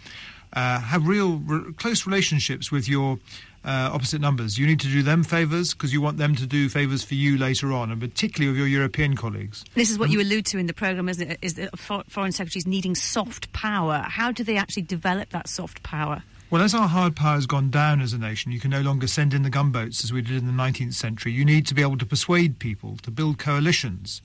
uh, 0.55 0.81
have 0.81 1.07
real 1.07 1.37
re- 1.39 1.73
close 1.75 2.05
relationships 2.05 2.73
with 2.73 2.89
your 2.89 3.21
uh, 3.65 3.91
opposite 3.93 4.21
numbers. 4.21 4.59
You 4.59 4.67
need 4.67 4.81
to 4.81 4.89
do 4.89 5.03
them 5.03 5.23
favours 5.25 5.73
because 5.73 5.93
you 5.93 6.01
want 6.01 6.19
them 6.19 6.35
to 6.37 6.47
do 6.47 6.69
favours 6.69 7.03
for 7.05 7.15
you 7.15 7.39
later 7.39 7.73
on, 7.73 7.91
and 7.91 8.01
particularly 8.01 8.51
with 8.51 8.59
your 8.59 8.67
European 8.67 9.17
colleagues. 9.17 9.65
This 9.75 9.91
is 9.91 9.99
what 9.99 10.11
you 10.11 10.21
allude 10.21 10.47
to 10.47 10.59
in 10.59 10.67
the 10.67 10.75
programme, 10.75 11.09
isn't 11.09 11.31
it? 11.31 11.39
Is 11.43 11.55
that 11.55 11.79
for- 11.79 12.05
foreign 12.09 12.33
secretaries 12.33 12.67
needing 12.67 12.95
soft 12.95 13.53
power? 13.53 14.05
How 14.09 14.33
do 14.33 14.43
they 14.45 14.57
actually 14.57 14.83
develop 14.83 15.31
that 15.31 15.49
soft 15.49 15.83
power? 15.83 16.23
Well, 16.51 16.61
as 16.63 16.75
our 16.75 16.87
hard 16.87 17.17
power 17.17 17.37
has 17.37 17.47
gone 17.47 17.71
down 17.71 18.03
as 18.03 18.13
a 18.13 18.19
nation, 18.19 18.53
you 18.53 18.61
can 18.61 18.71
no 18.71 18.83
longer 18.83 19.07
send 19.07 19.33
in 19.33 19.43
the 19.43 19.49
gunboats 19.49 20.05
as 20.05 20.13
we 20.13 20.21
did 20.21 20.37
in 20.37 20.47
the 20.47 20.53
19th 20.53 20.93
century. 20.93 21.33
You 21.33 21.47
need 21.47 21.67
to 21.69 21.75
be 21.75 21.81
able 21.81 21.97
to 21.97 22.05
persuade 22.05 22.59
people 22.59 22.99
to 23.05 23.11
build 23.11 23.39
coalitions. 23.39 24.21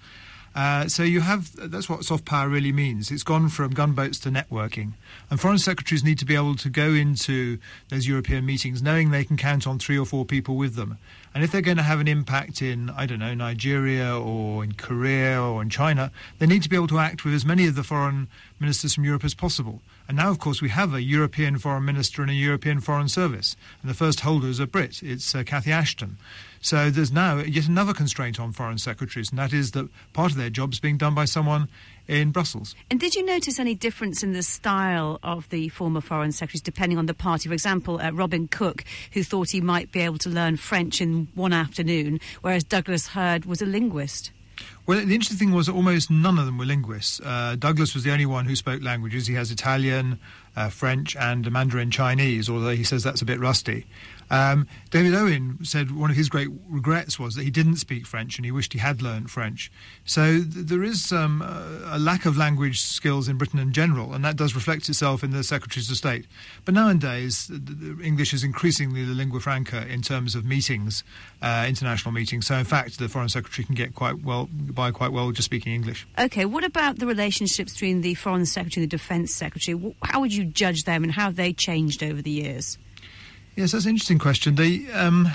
Uh, 0.58 0.88
so 0.88 1.04
you 1.04 1.22
have 1.22 1.56
that's 1.70 1.88
what 1.88 2.04
soft 2.04 2.26
power 2.26 2.50
really 2.50 2.72
means. 2.72 3.12
It's 3.12 3.22
gone 3.22 3.48
from 3.48 3.76
gunboats 3.76 4.17
to 4.22 4.32
networking, 4.32 4.93
and 5.30 5.39
foreign 5.39 5.60
secretaries 5.60 6.04
need 6.04 6.17
to 6.17 6.26
be 6.26 6.34
able 6.34 6.56
to 6.56 6.67
go 6.67 6.96
into 6.96 7.60
those 7.89 8.08
European 8.08 8.43
meetings 8.43 8.82
knowing 8.82 9.12
they 9.12 9.24
can 9.24 9.38
count 9.38 9.67
on 9.67 9.78
three 9.78 10.00
or 10.00 10.06
four 10.06 10.26
people 10.26 10.56
with 10.56 10.74
them. 10.74 10.98
And 11.36 11.43
if 11.43 11.52
they're 11.52 11.62
going 11.62 11.78
to 11.78 11.84
have 11.84 12.00
an 12.00 12.08
impact 12.08 12.63
in, 12.63 12.89
I 12.89 13.06
don't 13.06 13.20
know, 13.20 13.36
Nigeria 13.36 14.17
or 14.17 14.63
in 14.63 14.72
Korea 14.72 15.39
or 15.39 15.62
in 15.62 15.70
China, 15.70 16.12
they 16.39 16.48
need 16.48 16.63
to 16.63 16.70
be 16.70 16.76
able 16.76 16.88
to 16.88 16.98
act 16.98 17.24
with 17.24 17.36
as 17.36 17.46
many 17.46 17.67
of 17.67 17.76
the 17.76 17.84
foreign 17.84 18.28
ministers 18.60 18.96
from 18.96 19.04
Europe 19.04 19.24
as 19.24 19.36
possible. 19.36 19.84
And 20.08 20.17
now, 20.17 20.32
of 20.32 20.39
course, 20.39 20.63
we 20.63 20.70
have 20.70 20.96
a 20.96 21.04
European 21.04 21.60
foreign 21.60 21.86
minister 21.86 22.24
and 22.24 22.32
a 22.32 22.34
European 22.34 22.82
foreign 22.82 23.10
service. 23.10 23.56
And 23.84 23.91
the 23.91 23.93
first 23.96 24.22
holder 24.22 24.48
is 24.48 24.60
a 24.60 24.65
Brit. 24.65 25.04
It's 25.04 25.36
uh, 25.36 25.43
Cathy 25.46 25.72
Ashton. 25.72 26.17
So 26.68 26.90
there's 26.90 27.14
now 27.14 27.38
yet 27.38 27.70
another 27.70 27.94
constraint 27.94 28.42
on 28.42 28.52
foreign 28.52 28.78
secretaries, 28.78 29.30
and 29.30 29.40
that 29.40 29.54
is 29.54 29.72
that 29.72 29.88
part 30.12 30.32
of 30.32 30.38
their 30.38 30.50
job 30.50 30.74
is 30.74 30.82
being 30.82 30.98
done 30.98 31.16
by 31.16 31.24
someone 31.24 31.70
in 32.10 32.32
Brussels. 32.32 32.76
And 32.92 33.00
did 33.00 33.16
you 33.16 33.26
notice 33.26 33.58
any 33.58 33.74
difference 33.74 34.22
in 34.22 34.34
the 34.34 34.44
style 34.44 35.18
of 35.24 35.48
the 35.48 35.70
former 35.70 36.02
foreign 36.02 36.34
secretaries 36.34 36.60
depending 36.60 36.98
on 36.98 37.06
the 37.06 37.14
party? 37.14 37.48
For 37.48 37.54
example, 37.54 38.02
uh, 38.02 38.12
Robin 38.12 38.50
Cook, 38.50 38.84
who 39.14 39.24
thought 39.24 39.52
he 39.52 39.62
might 39.62 39.94
be 39.94 40.02
able 40.02 40.18
to 40.18 40.30
learn 40.30 40.58
French 40.58 41.00
in 41.00 41.30
one 41.36 41.54
afternoon, 41.54 42.20
whereas 42.42 42.66
Douglas 42.66 43.08
Hurd 43.08 43.46
was 43.46 43.62
a 43.62 43.66
linguist. 43.66 44.32
Well, 44.86 44.98
the 44.98 45.16
interesting 45.16 45.38
thing 45.38 45.54
was 45.54 45.68
that 45.68 45.74
almost 45.74 46.12
none 46.12 46.38
of 46.38 46.46
them 46.46 46.58
were 46.58 46.66
linguists. 46.66 47.22
Uh, 47.22 47.56
Douglas 47.58 47.94
was 47.94 48.04
the 48.04 48.12
only 48.12 48.26
one 48.26 48.46
who 48.46 48.58
spoke 48.58 48.82
languages. 48.82 49.28
He 49.28 49.36
has 49.36 49.52
Italian, 49.52 50.20
uh, 50.56 50.68
French, 50.68 51.16
and 51.16 51.50
Mandarin 51.50 51.92
Chinese, 51.92 52.50
although 52.50 52.76
he 52.76 52.84
says 52.84 53.04
that's 53.04 53.22
a 53.22 53.26
bit 53.26 53.40
rusty. 53.40 53.86
Um, 54.30 54.68
David 54.90 55.13
Owen 55.13 55.60
said 55.63 55.92
one 55.92 56.10
of 56.10 56.18
his 56.18 56.30
great 56.30 56.50
regrets 56.68 57.18
was 57.20 57.36
that 57.36 57.44
he 57.44 57.52
didn't 57.52 57.78
speak 57.78 58.06
French 58.06 58.38
and 58.38 58.46
he 58.46 58.52
wished 58.52 58.74
he 58.74 58.80
had 58.80 59.02
learned 59.02 59.32
French. 59.32 59.72
So 60.06 60.40
th- 60.40 60.48
there 60.50 60.84
is 60.84 61.12
um, 61.12 61.42
a 61.42 61.98
lack 62.00 62.26
of 62.26 62.38
language 62.38 62.82
skills 62.82 63.28
in 63.28 63.38
Britain 63.38 63.60
in 63.60 63.74
general, 63.74 64.13
and 64.13 64.24
that 64.26 64.36
does 64.36 64.56
reflect 64.56 64.90
itself 64.90 65.24
in 65.24 65.32
the 65.32 65.44
Secretaries 65.44 65.90
of 65.90 65.98
State. 65.98 66.26
But 66.66 66.74
nowadays, 66.74 67.52
English 68.04 68.34
is 68.34 68.44
increasingly 68.44 69.06
the 69.06 69.13
lingua 69.13 69.40
franca 69.40 69.88
in 69.88 70.02
terms 70.02 70.36
of 70.36 70.46
meetings, 70.46 71.04
uh, 71.42 71.66
international 71.68 72.12
meetings. 72.12 72.48
So 72.48 72.56
in 72.56 72.66
fact, 72.66 73.00
the 73.00 73.10
Foreign 73.10 73.30
Secretary 73.30 73.66
can 73.66 73.76
get 73.76 73.96
quite 73.96 74.24
well 74.24 74.50
by 74.52 74.92
quite 74.92 75.12
well 75.12 75.32
just 75.32 75.46
speaking 75.46 75.74
English. 75.74 76.08
Okay, 76.20 76.46
what 76.46 76.63
about 76.63 77.00
the 77.00 77.08
relationships 77.08 77.74
between 77.74 78.02
the 78.02 78.13
Foreign 78.16 78.46
Secretary 78.46 78.84
and 78.84 78.92
the 78.92 78.98
Defence 78.98 79.34
Secretary? 79.34 79.96
How 80.04 80.20
would 80.20 80.34
you 80.34 80.46
judge 80.46 80.84
them, 80.84 81.04
and 81.04 81.13
how 81.13 81.26
have 81.26 81.36
they 81.36 81.54
changed 81.54 82.04
over 82.04 82.22
the 82.22 82.32
years? 82.32 82.78
Yes, 83.58 83.72
that's 83.72 83.86
an 83.86 83.89
interesting 83.89 84.20
question. 84.20 84.54
The, 84.54 84.86
um, 84.93 85.30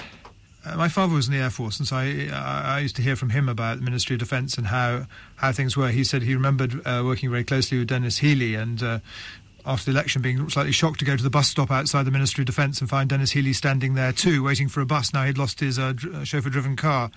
uh, 0.64 0.76
my 0.76 0.88
father 0.88 1.12
was 1.12 1.26
in 1.26 1.34
the 1.34 1.40
Air 1.40 1.50
Force, 1.50 1.80
and 1.80 1.88
so 1.88 1.96
I, 1.96 2.28
I, 2.32 2.78
used 2.78 2.94
to 2.94 3.02
hear 3.02 3.16
from 3.16 3.30
him 3.30 3.48
about 3.48 3.78
the 3.78 3.82
Ministry 3.82 4.14
of 4.14 4.20
Defence 4.20 4.56
and 4.56 4.68
how, 4.68 5.06
how 5.34 5.50
things 5.50 5.76
were. 5.76 5.88
He 5.88 6.04
said 6.04 6.22
he 6.22 6.34
remembered 6.34 6.86
uh, 6.86 7.02
working 7.04 7.32
very 7.32 7.42
closely 7.42 7.80
with 7.80 7.88
Denis 7.88 8.18
Healey 8.18 8.54
and 8.54 8.80
uh, 8.80 9.00
after 9.66 9.90
the 9.90 9.98
election 9.98 10.22
being 10.22 10.48
slightly 10.48 10.70
shocked 10.70 11.00
to 11.00 11.04
go 11.04 11.16
to 11.16 11.22
the 11.22 11.30
bus 11.30 11.48
stop 11.48 11.72
outside 11.72 12.04
the 12.04 12.12
Ministry 12.12 12.42
of 12.42 12.46
Defence 12.46 12.80
and 12.80 12.88
find 12.88 13.10
Denis 13.10 13.32
Healey 13.32 13.54
standing 13.54 13.94
there 13.94 14.12
too, 14.12 14.44
waiting 14.44 14.68
for 14.68 14.80
a 14.80 14.86
bus. 14.86 15.12
Now 15.12 15.24
he'd 15.24 15.36
lost 15.36 15.58
his 15.58 15.76
uh, 15.76 15.92
uh 16.14 16.22
chauffeur-driven 16.22 16.76
car. 16.76 17.10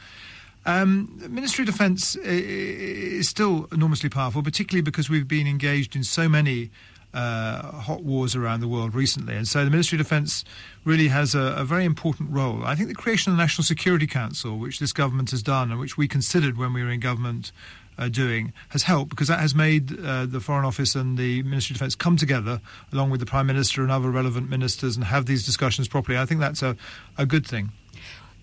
Um, 0.65 1.21
Ministry 1.29 1.61
of 1.61 1.67
Defence 1.67 2.15
is 2.15 3.29
still 3.29 3.67
enormously 3.71 4.09
powerful, 4.09 4.41
particularly 4.41 4.81
because 4.81 5.07
we've 5.07 5.27
been 5.27 5.45
engaged 5.45 5.95
in 5.95 6.03
so 6.03 6.27
many 6.27 6.71
uh, 7.15 7.71
hot 7.71 8.04
wars 8.04 8.36
around 8.36 8.60
the 8.60 8.67
world 8.67 8.93
recently. 8.93 9.36
And 9.36 9.47
so 9.47 9.63
the 9.63 9.71
Ministry 9.71 9.97
of 9.97 10.06
Defence 10.06 10.43
really 10.84 11.08
has 11.08 11.34
a, 11.34 11.56
a, 11.58 11.63
very 11.63 11.86
important 11.86 12.30
role. 12.30 12.65
I 12.65 12.75
think 12.75 12.89
the 12.89 12.95
creation 12.95 13.32
of 13.32 13.38
the 13.38 13.41
National 13.41 13.63
Security 13.63 14.06
Council, 14.06 14.60
which 14.60 14.80
this 14.80 14.91
government 14.91 15.32
has 15.32 15.41
done 15.41 15.71
and 15.71 15.80
which 15.80 15.97
we 15.97 16.10
considered 16.10 16.58
when 16.58 16.73
we 16.73 16.84
were 16.84 16.89
in 16.89 16.99
government 16.99 17.54
uh, 17.97 18.10
doing, 18.10 18.51
has 18.69 18.84
helped 18.84 19.12
because 19.12 19.30
that 19.30 19.39
has 19.39 19.56
made 19.56 19.97
uh, 19.97 20.25
the 20.25 20.41
Foreign 20.41 20.65
Office 20.65 20.93
and 20.93 21.17
the 21.17 21.41
Ministry 21.43 21.73
of 21.73 21.78
Defence 21.78 21.95
come 21.95 22.17
together 22.17 22.60
along 22.91 23.12
with 23.12 23.21
the 23.21 23.25
Prime 23.25 23.47
Minister 23.47 23.82
and 23.82 23.91
other 23.91 24.12
relevant 24.12 24.49
ministers 24.49 24.97
and 24.97 25.06
have 25.06 25.25
these 25.25 25.45
discussions 25.45 25.88
properly. 25.88 26.17
I 26.17 26.25
think 26.25 26.41
that's 26.41 26.62
a, 26.62 26.75
a 27.17 27.25
good 27.25 27.47
thing. 27.47 27.71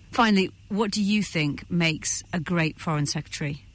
Finally, 0.09 0.51
what 0.69 0.89
do 0.89 1.01
you 1.01 1.21
think 1.21 1.69
makes 1.69 2.23
a 2.33 2.39
great 2.39 2.79
Foreign 2.79 3.05
Secretary? 3.05 3.65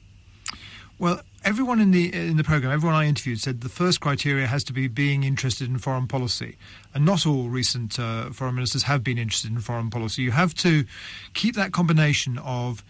Well, 0.97 1.21
everyone 1.43 1.79
in 1.79 1.91
the 1.91 2.13
in 2.13 2.37
the 2.37 2.43
program, 2.43 2.71
everyone 2.71 2.95
I 2.95 3.07
interviewed 3.07 3.39
said 3.39 3.61
the 3.61 3.69
first 3.69 4.01
criteria 4.01 4.47
has 4.47 4.63
to 4.65 4.73
be 4.73 4.87
being 4.87 5.23
interested 5.23 5.69
in 5.69 5.77
foreign 5.77 6.07
policy, 6.07 6.57
and 6.93 7.05
not 7.05 7.25
all 7.25 7.49
recent 7.49 7.99
uh, 7.99 8.29
foreign 8.31 8.55
ministers 8.55 8.83
have 8.83 9.03
been 9.03 9.17
interested 9.17 9.51
in 9.51 9.59
foreign 9.59 9.89
policy. 9.89 10.21
You 10.21 10.31
have 10.31 10.53
to 10.55 10.85
keep 11.33 11.55
that 11.55 11.71
combination 11.71 12.37
of 12.39 12.83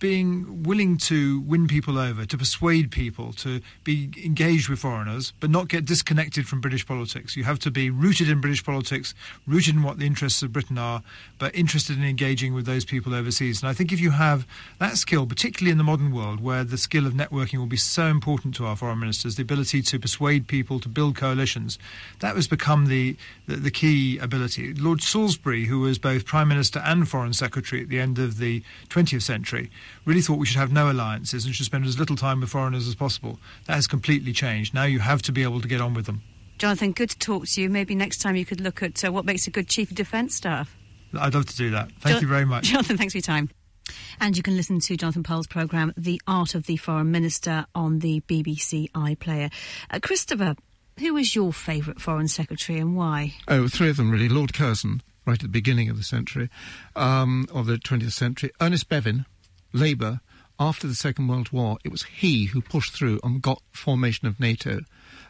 being 0.00 0.62
willing 0.62 0.96
to 0.96 1.40
win 1.42 1.68
people 1.68 1.98
over, 1.98 2.24
to 2.24 2.36
persuade 2.36 2.90
people, 2.90 3.32
to 3.34 3.60
be 3.84 4.10
engaged 4.24 4.68
with 4.68 4.78
foreigners, 4.80 5.32
but 5.38 5.50
not 5.50 5.68
get 5.68 5.84
disconnected 5.84 6.48
from 6.48 6.60
British 6.60 6.86
politics. 6.86 7.36
You 7.36 7.44
have 7.44 7.58
to 7.60 7.70
be 7.70 7.90
rooted 7.90 8.28
in 8.28 8.40
British 8.40 8.64
politics, 8.64 9.14
rooted 9.46 9.76
in 9.76 9.82
what 9.82 9.98
the 9.98 10.06
interests 10.06 10.42
of 10.42 10.52
Britain 10.52 10.78
are, 10.78 11.02
but 11.38 11.54
interested 11.54 11.98
in 11.98 12.04
engaging 12.04 12.54
with 12.54 12.64
those 12.64 12.84
people 12.84 13.14
overseas. 13.14 13.62
And 13.62 13.68
I 13.68 13.74
think 13.74 13.92
if 13.92 14.00
you 14.00 14.10
have 14.10 14.46
that 14.78 14.96
skill, 14.96 15.26
particularly 15.26 15.70
in 15.70 15.78
the 15.78 15.84
modern 15.84 16.12
world 16.12 16.40
where 16.40 16.64
the 16.64 16.78
skill 16.78 17.06
of 17.06 17.12
networking 17.12 17.58
will 17.58 17.66
be 17.66 17.76
so 17.76 18.06
important 18.06 18.54
to 18.56 18.64
our 18.64 18.76
foreign 18.76 18.98
ministers, 18.98 19.36
the 19.36 19.42
ability 19.42 19.82
to 19.82 19.98
persuade 19.98 20.48
people 20.48 20.80
to 20.80 20.88
build 20.88 21.14
coalitions, 21.14 21.78
that 22.20 22.34
has 22.34 22.48
become 22.48 22.86
the, 22.86 23.16
the, 23.46 23.56
the 23.56 23.70
key 23.70 24.16
ability. 24.18 24.72
Lord 24.72 25.02
Salisbury, 25.02 25.66
who 25.66 25.80
was 25.80 25.98
both 25.98 26.24
Prime 26.24 26.48
Minister 26.48 26.78
and 26.80 27.06
Foreign 27.06 27.34
Secretary 27.34 27.82
at 27.82 27.90
the 27.90 28.00
end 28.00 28.18
of 28.18 28.38
the 28.38 28.62
20th 28.88 29.22
century, 29.22 29.49
really 30.04 30.20
thought 30.20 30.38
we 30.38 30.46
should 30.46 30.58
have 30.58 30.72
no 30.72 30.90
alliances 30.90 31.44
and 31.44 31.54
should 31.54 31.66
spend 31.66 31.86
as 31.86 31.98
little 31.98 32.16
time 32.16 32.40
with 32.40 32.50
foreigners 32.50 32.86
as 32.86 32.94
possible. 32.94 33.38
That 33.66 33.74
has 33.74 33.86
completely 33.86 34.32
changed. 34.32 34.74
Now 34.74 34.84
you 34.84 34.98
have 35.00 35.22
to 35.22 35.32
be 35.32 35.42
able 35.42 35.60
to 35.60 35.68
get 35.68 35.80
on 35.80 35.94
with 35.94 36.06
them. 36.06 36.22
Jonathan, 36.58 36.92
good 36.92 37.10
to 37.10 37.18
talk 37.18 37.46
to 37.46 37.62
you. 37.62 37.70
Maybe 37.70 37.94
next 37.94 38.18
time 38.18 38.36
you 38.36 38.44
could 38.44 38.60
look 38.60 38.82
at 38.82 39.04
uh, 39.04 39.10
what 39.10 39.24
makes 39.24 39.46
a 39.46 39.50
good 39.50 39.68
Chief 39.68 39.90
of 39.90 39.96
Defence 39.96 40.34
staff. 40.34 40.76
I'd 41.18 41.34
love 41.34 41.46
to 41.46 41.56
do 41.56 41.70
that. 41.70 41.90
Thank 42.00 42.16
jo- 42.16 42.20
you 42.20 42.28
very 42.28 42.44
much. 42.44 42.64
Jonathan, 42.64 42.96
thanks 42.98 43.14
for 43.14 43.18
your 43.18 43.22
time. 43.22 43.48
And 44.20 44.36
you 44.36 44.42
can 44.42 44.56
listen 44.56 44.78
to 44.80 44.96
Jonathan 44.96 45.22
Powell's 45.22 45.46
programme, 45.46 45.92
The 45.96 46.20
Art 46.26 46.54
of 46.54 46.66
the 46.66 46.76
Foreign 46.76 47.10
Minister, 47.10 47.64
on 47.74 48.00
the 48.00 48.20
BBC 48.28 48.90
iPlayer. 48.92 49.52
Uh, 49.90 49.98
Christopher, 50.00 50.54
who 50.98 51.16
is 51.16 51.34
your 51.34 51.52
favourite 51.52 52.00
Foreign 52.00 52.28
Secretary 52.28 52.78
and 52.78 52.94
why? 52.94 53.34
Oh, 53.48 53.66
three 53.66 53.88
of 53.88 53.96
them 53.96 54.10
really. 54.10 54.28
Lord 54.28 54.52
Curzon, 54.52 55.02
right 55.26 55.34
at 55.34 55.40
the 55.40 55.48
beginning 55.48 55.88
of 55.88 55.96
the 55.96 56.04
century, 56.04 56.50
um, 56.94 57.46
of 57.52 57.66
the 57.66 57.76
20th 57.78 58.12
century. 58.12 58.50
Ernest 58.60 58.88
Bevin, 58.88 59.24
Labour, 59.72 60.20
after 60.58 60.86
the 60.86 60.94
Second 60.94 61.28
World 61.28 61.52
War, 61.52 61.78
it 61.84 61.90
was 61.90 62.02
he 62.04 62.46
who 62.46 62.60
pushed 62.60 62.92
through 62.92 63.20
and 63.24 63.40
got 63.40 63.62
formation 63.72 64.28
of 64.28 64.38
NATO. 64.38 64.80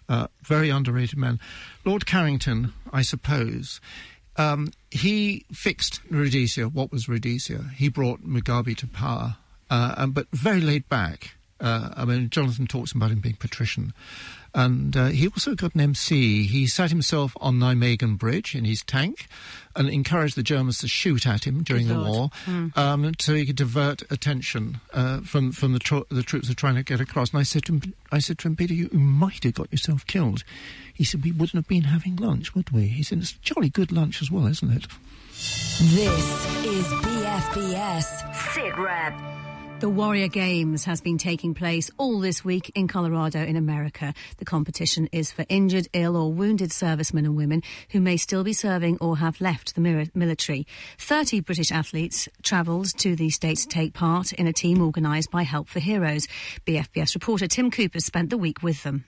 Uh, 0.09 0.27
very 0.43 0.71
underrated 0.71 1.19
man. 1.19 1.39
Lord 1.85 2.05
Carrington, 2.05 2.73
I 2.93 3.03
suppose, 3.03 3.81
um, 4.37 4.73
he 4.91 5.45
fixed 5.53 6.01
Rhodesia. 6.11 6.69
What 6.69 6.91
was 6.91 7.09
Rhodesia? 7.09 7.71
He 7.77 7.89
brought 7.89 8.27
Mugabe 8.27 8.77
to 8.79 8.87
power, 8.87 9.37
uh, 9.71 10.07
but 10.07 10.27
very 10.33 10.61
laid 10.61 10.89
back. 10.89 11.37
Uh, 11.61 11.91
I 11.97 12.05
mean, 12.05 12.31
Jonathan 12.31 12.67
talks 12.67 12.93
about 12.93 13.11
him 13.11 13.21
being 13.21 13.37
patrician. 13.37 13.93
And 14.55 14.97
uh, 14.97 15.07
he 15.07 15.29
also 15.29 15.55
got 15.55 15.75
an 15.75 15.81
MC. 15.81 16.45
He 16.45 16.67
sat 16.67 16.91
himself 16.91 17.37
on 17.41 17.61
Nijmegen 17.61 18.19
Bridge 18.19 18.55
in 18.57 18.65
his 18.65 18.83
tank 18.83 19.29
and 19.77 19.89
encouraged 19.89 20.37
the 20.37 20.43
Germans 20.43 20.79
to 20.79 20.89
shoot 20.89 21.27
at 21.27 21.47
him 21.47 21.63
during 21.63 21.87
Good 21.87 21.97
the 21.97 22.01
Lord. 22.01 22.17
war 22.17 22.31
mm. 22.47 22.77
um, 22.77 23.13
so 23.21 23.35
he 23.35 23.47
could 23.47 23.57
divert 23.57 24.03
attention 24.11 24.81
uh, 24.93 25.21
from, 25.21 25.53
from 25.53 25.73
the, 25.73 25.79
tro- 25.79 26.07
the 26.11 26.25
troops 26.25 26.49
who 26.49 26.53
are 26.53 26.57
trying 26.57 26.75
to 26.75 26.83
get 26.83 27.01
across. 27.01 27.31
And 27.31 27.39
I 27.39 27.45
said 27.45 27.65
to 27.67 27.75
him, 27.75 27.95
I 28.11 28.19
said 28.19 28.39
to 28.39 28.49
him, 28.49 28.57
Peter, 28.57 28.75
you 28.75 28.89
might 28.93 29.45
have 29.45 29.55
got 29.55 29.71
yourself 29.71 30.05
killed. 30.07 30.43
He 30.93 31.05
said, 31.05 31.23
we 31.23 31.31
wouldn't 31.31 31.55
have 31.55 31.69
been 31.69 31.85
having 31.85 32.17
lunch, 32.17 32.55
would 32.55 32.71
we? 32.71 32.87
He 32.89 33.05
said, 33.05 33.19
it's 33.19 33.33
a 33.33 33.39
jolly 33.43 33.69
good 33.69 33.93
lunch 33.93 34.21
as 34.21 34.31
well, 34.33 34.47
isn't 34.49 34.73
it? 34.73 34.87
This 35.33 36.65
is 36.65 36.87
BFBS 36.87 38.35
Sit 38.53 38.77
Rep. 38.77 39.50
The 39.81 39.89
Warrior 39.89 40.29
Games 40.29 40.85
has 40.85 41.01
been 41.01 41.17
taking 41.17 41.55
place 41.55 41.91
all 41.97 42.21
this 42.21 42.45
week 42.45 42.71
in 42.75 42.87
Colorado 42.87 43.43
in 43.43 43.57
America. 43.57 44.13
The 44.37 44.45
competition 44.45 45.09
is 45.11 45.33
for 45.33 45.47
injured, 45.49 45.89
ill 45.95 46.19
or 46.19 46.31
wounded 46.31 46.71
servicemen 46.71 47.25
and 47.25 47.35
women 47.35 47.63
who 47.91 48.03
may 48.03 48.19
still 48.19 48.45
be 48.45 48.53
serving 48.53 48.99
or 49.01 49.17
have 49.17 49.41
left 49.41 49.75
the 49.75 50.11
military. 50.15 50.67
30 50.99 51.41
British 51.41 51.73
athletes 51.73 52.29
travelled 52.43 52.95
to 52.99 53.17
the 53.17 53.31
States 53.31 53.63
to 53.63 53.69
take 53.69 53.95
part 53.95 54.35
in 54.35 54.47
a 54.47 54.53
team 54.53 54.83
organised 54.83 55.31
by 55.31 55.45
Help 55.45 55.67
for 55.67 55.81
Heroes. 55.81 56.29
BFBS 56.67 57.15
reporter 57.15 57.47
Tim 57.47 57.71
Cooper 57.71 58.01
spent 58.01 58.29
the 58.29 58.37
week 58.37 58.63
with 58.63 58.83
them. 58.83 59.07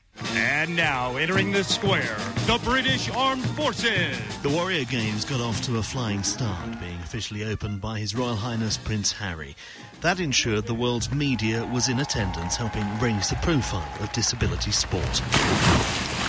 And 0.62 0.76
now, 0.76 1.16
entering 1.16 1.50
the 1.52 1.64
square, 1.64 2.16
the 2.46 2.60
British 2.62 3.10
Armed 3.10 3.44
Forces. 3.50 4.16
The 4.42 4.48
Warrior 4.48 4.84
Games 4.84 5.24
got 5.24 5.40
off 5.40 5.60
to 5.62 5.78
a 5.78 5.82
flying 5.82 6.22
start, 6.22 6.78
being 6.80 6.98
officially 7.00 7.44
opened 7.44 7.80
by 7.80 7.98
His 7.98 8.14
Royal 8.14 8.36
Highness 8.36 8.76
Prince 8.76 9.10
Harry. 9.12 9.56
That 10.02 10.20
ensured 10.20 10.66
the 10.66 10.74
world's 10.74 11.12
media 11.12 11.66
was 11.66 11.88
in 11.88 11.98
attendance, 11.98 12.56
helping 12.56 12.86
raise 13.00 13.30
the 13.30 13.36
profile 13.36 13.88
of 14.00 14.12
disability 14.12 14.70
sport. 14.70 15.22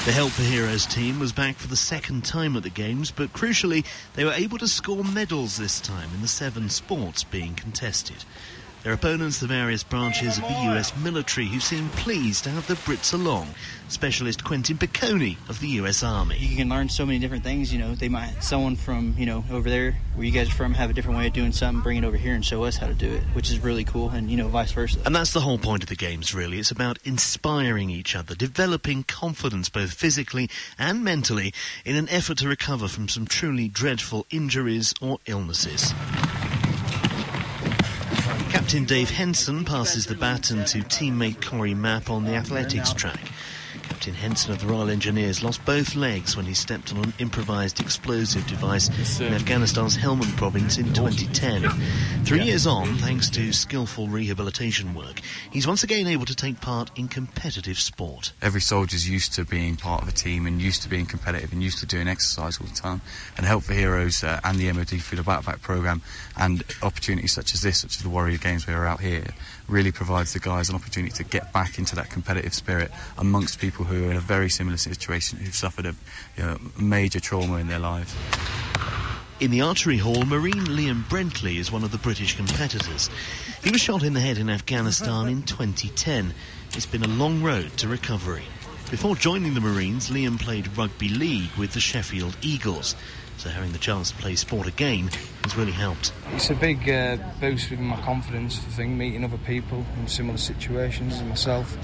The 0.05 0.11
Help 0.11 0.33
Heroes 0.33 0.85
team 0.85 1.19
was 1.19 1.31
back 1.31 1.55
for 1.55 1.67
the 1.67 1.75
second 1.75 2.25
time 2.25 2.57
at 2.57 2.63
the 2.63 2.69
Games, 2.69 3.11
but 3.11 3.31
crucially, 3.33 3.85
they 4.15 4.25
were 4.25 4.33
able 4.33 4.57
to 4.57 4.67
score 4.67 5.03
medals 5.03 5.57
this 5.57 5.79
time 5.79 6.09
in 6.13 6.21
the 6.21 6.27
seven 6.27 6.69
sports 6.69 7.23
being 7.23 7.53
contested. 7.53 8.25
Their 8.83 8.93
opponents, 8.93 9.39
the 9.39 9.47
various 9.47 9.81
branches 9.81 10.37
of 10.37 10.43
the 10.43 10.73
US 10.73 10.93
military, 10.97 11.47
who 11.47 11.61
seem 11.61 11.87
pleased 11.89 12.43
to 12.43 12.49
have 12.49 12.67
the 12.67 12.73
Brits 12.73 13.13
along. 13.13 13.47
Specialist 13.87 14.43
Quentin 14.43 14.77
Piccone 14.77 15.37
of 15.47 15.61
the 15.61 15.67
US 15.79 16.03
Army. 16.03 16.37
You 16.37 16.57
can 16.57 16.67
learn 16.67 16.89
so 16.89 17.05
many 17.05 17.19
different 17.19 17.43
things. 17.45 17.71
You 17.71 17.79
know, 17.79 17.95
they 17.95 18.09
might 18.09 18.43
someone 18.43 18.75
from 18.75 19.15
you 19.17 19.25
know 19.25 19.45
over 19.51 19.69
there 19.69 19.95
where 20.15 20.25
you 20.25 20.31
guys 20.31 20.49
are 20.49 20.53
from 20.53 20.73
have 20.73 20.89
a 20.89 20.93
different 20.93 21.17
way 21.17 21.27
of 21.27 21.33
doing 21.33 21.53
something, 21.53 21.81
bring 21.81 21.97
it 21.97 22.03
over 22.03 22.17
here 22.17 22.33
and 22.33 22.43
show 22.43 22.65
us 22.65 22.75
how 22.75 22.87
to 22.87 22.93
do 22.93 23.09
it, 23.09 23.23
which 23.33 23.51
is 23.51 23.59
really 23.59 23.85
cool, 23.85 24.09
and 24.09 24.29
you 24.29 24.35
know, 24.35 24.49
vice 24.49 24.73
versa. 24.73 24.99
And 25.05 25.15
that's 25.15 25.31
the 25.31 25.41
whole 25.41 25.57
point 25.57 25.83
of 25.83 25.89
the 25.89 25.95
games, 25.95 26.35
really. 26.35 26.59
It's 26.59 26.71
about 26.71 26.99
inspiring 27.05 27.89
each 27.89 28.17
other, 28.17 28.35
developing 28.35 29.03
confidence 29.03 29.69
both 29.69 29.93
physically 29.93 30.49
and 30.77 31.03
mentally 31.05 31.53
in 31.85 31.95
an 31.95 32.09
effort 32.09 32.39
to 32.39 32.49
recover 32.49 32.89
from 32.89 33.07
some 33.07 33.27
truly 33.27 33.69
dreadful 33.69 34.25
injuries 34.29 34.93
or 35.01 35.19
illnesses. 35.25 35.93
Captain 38.53 38.85
Dave 38.85 39.09
Henson 39.09 39.65
passes 39.65 40.05
the 40.05 40.13
baton 40.13 40.63
to 40.65 40.83
teammate 40.83 41.43
Corey 41.43 41.73
Mapp 41.73 42.11
on 42.11 42.23
the 42.23 42.35
athletics 42.35 42.93
track. 42.93 43.19
Captain 44.03 44.21
Henson 44.21 44.51
of 44.51 44.59
the 44.59 44.67
Royal 44.67 44.89
Engineers 44.89 45.43
lost 45.43 45.63
both 45.63 45.95
legs 45.95 46.35
when 46.35 46.45
he 46.45 46.53
stepped 46.53 46.91
on 46.91 47.01
an 47.05 47.13
improvised 47.19 47.79
explosive 47.79 48.45
device 48.47 48.89
in 49.21 49.33
Afghanistan's 49.33 49.95
Helmand 49.95 50.35
province 50.35 50.77
in 50.77 50.91
2010. 50.93 51.69
Three 52.25 52.41
years 52.41 52.67
on, 52.67 52.97
thanks 52.97 53.29
to 53.29 53.53
skillful 53.53 54.09
rehabilitation 54.09 54.93
work, 54.93 55.21
he's 55.51 55.65
once 55.65 55.85
again 55.85 56.05
able 56.07 56.25
to 56.25 56.35
take 56.35 56.59
part 56.59 56.91
in 56.99 57.07
competitive 57.07 57.79
sport. 57.79 58.33
Every 58.41 58.59
soldier's 58.59 59.07
used 59.07 59.35
to 59.35 59.45
being 59.45 59.77
part 59.77 60.01
of 60.01 60.09
a 60.09 60.11
team 60.11 60.47
and 60.47 60.61
used 60.61 60.81
to 60.81 60.89
being 60.89 61.05
competitive 61.05 61.53
and 61.53 61.63
used 61.63 61.79
to 61.79 61.85
doing 61.85 62.09
exercise 62.09 62.59
all 62.59 62.67
the 62.67 62.73
time. 62.73 62.99
And 63.37 63.45
Help 63.45 63.63
for 63.63 63.73
Heroes 63.73 64.21
uh, 64.21 64.41
and 64.43 64.59
the 64.59 64.69
MOD 64.73 64.89
through 65.01 65.19
the 65.19 65.23
Battle 65.23 65.43
Back 65.43 65.61
programme 65.61 66.01
and 66.35 66.61
opportunities 66.81 67.31
such 67.31 67.53
as 67.53 67.61
this, 67.61 67.77
such 67.77 67.95
as 67.95 68.03
the 68.03 68.09
Warrior 68.09 68.37
Games 68.37 68.67
we're 68.67 68.85
out 68.85 68.99
here, 68.99 69.27
really 69.69 69.93
provides 69.93 70.33
the 70.33 70.39
guys 70.39 70.67
an 70.67 70.75
opportunity 70.75 71.13
to 71.13 71.23
get 71.23 71.53
back 71.53 71.77
into 71.77 71.95
that 71.95 72.09
competitive 72.09 72.53
spirit 72.53 72.91
amongst 73.17 73.59
people 73.59 73.85
who 73.85 73.92
are 73.93 74.11
in 74.11 74.17
a 74.17 74.21
very 74.21 74.49
similar 74.49 74.77
situation, 74.77 75.39
who've 75.39 75.55
suffered 75.55 75.85
a 75.85 75.95
you 76.37 76.43
know, 76.43 76.57
major 76.79 77.19
trauma 77.19 77.57
in 77.57 77.67
their 77.67 77.79
lives. 77.79 78.13
In 79.39 79.51
the 79.51 79.61
archery 79.61 79.97
hall, 79.97 80.23
Marine 80.23 80.65
Liam 80.67 81.03
Brentley 81.09 81.57
is 81.57 81.71
one 81.71 81.83
of 81.83 81.91
the 81.91 81.97
British 81.97 82.37
competitors. 82.37 83.09
He 83.63 83.71
was 83.71 83.81
shot 83.81 84.03
in 84.03 84.13
the 84.13 84.19
head 84.19 84.37
in 84.37 84.49
Afghanistan 84.49 85.27
in 85.27 85.43
2010. 85.43 86.33
It's 86.75 86.85
been 86.85 87.03
a 87.03 87.07
long 87.07 87.43
road 87.43 87.75
to 87.77 87.87
recovery. 87.87 88.43
Before 88.89 89.15
joining 89.15 89.53
the 89.53 89.59
Marines, 89.59 90.09
Liam 90.09 90.39
played 90.39 90.77
rugby 90.77 91.09
league 91.09 91.51
with 91.57 91.73
the 91.73 91.79
Sheffield 91.79 92.37
Eagles. 92.41 92.95
So 93.37 93.49
having 93.49 93.71
the 93.71 93.79
chance 93.79 94.11
to 94.11 94.17
play 94.17 94.35
sport 94.35 94.67
again 94.67 95.09
has 95.43 95.57
really 95.57 95.71
helped. 95.71 96.13
It's 96.33 96.49
a 96.49 96.55
big 96.55 96.87
uh, 96.87 97.17
boost 97.41 97.71
with 97.71 97.79
my 97.79 97.99
confidence, 98.01 98.59
the 98.59 98.71
thing, 98.71 98.97
meeting 98.97 99.23
other 99.23 99.39
people 99.39 99.85
in 99.99 100.07
similar 100.07 100.37
situations 100.37 101.15
as 101.15 101.23
myself. 101.23 101.75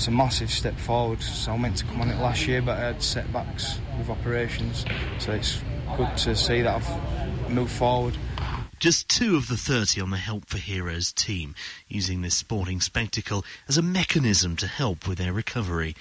It's 0.00 0.08
a 0.08 0.12
massive 0.12 0.50
step 0.50 0.78
forward. 0.78 1.20
So 1.20 1.52
I 1.52 1.58
meant 1.58 1.76
to 1.76 1.84
come 1.84 2.00
on 2.00 2.08
it 2.08 2.18
last 2.22 2.46
year, 2.46 2.62
but 2.62 2.78
I 2.78 2.84
had 2.84 3.02
setbacks 3.02 3.78
with 3.98 4.08
operations. 4.08 4.86
So 5.18 5.32
it's 5.32 5.60
good 5.94 6.16
to 6.16 6.34
see 6.34 6.62
that 6.62 6.76
I've 6.76 7.50
moved 7.50 7.72
forward. 7.72 8.16
Just 8.78 9.10
two 9.10 9.36
of 9.36 9.48
the 9.48 9.58
30 9.58 10.00
on 10.00 10.08
the 10.08 10.16
Help 10.16 10.46
for 10.46 10.56
Heroes 10.56 11.12
team, 11.12 11.54
using 11.86 12.22
this 12.22 12.34
sporting 12.34 12.80
spectacle 12.80 13.44
as 13.68 13.76
a 13.76 13.82
mechanism 13.82 14.56
to 14.56 14.66
help 14.66 15.06
with 15.06 15.18
their 15.18 15.34
recovery. 15.34 15.94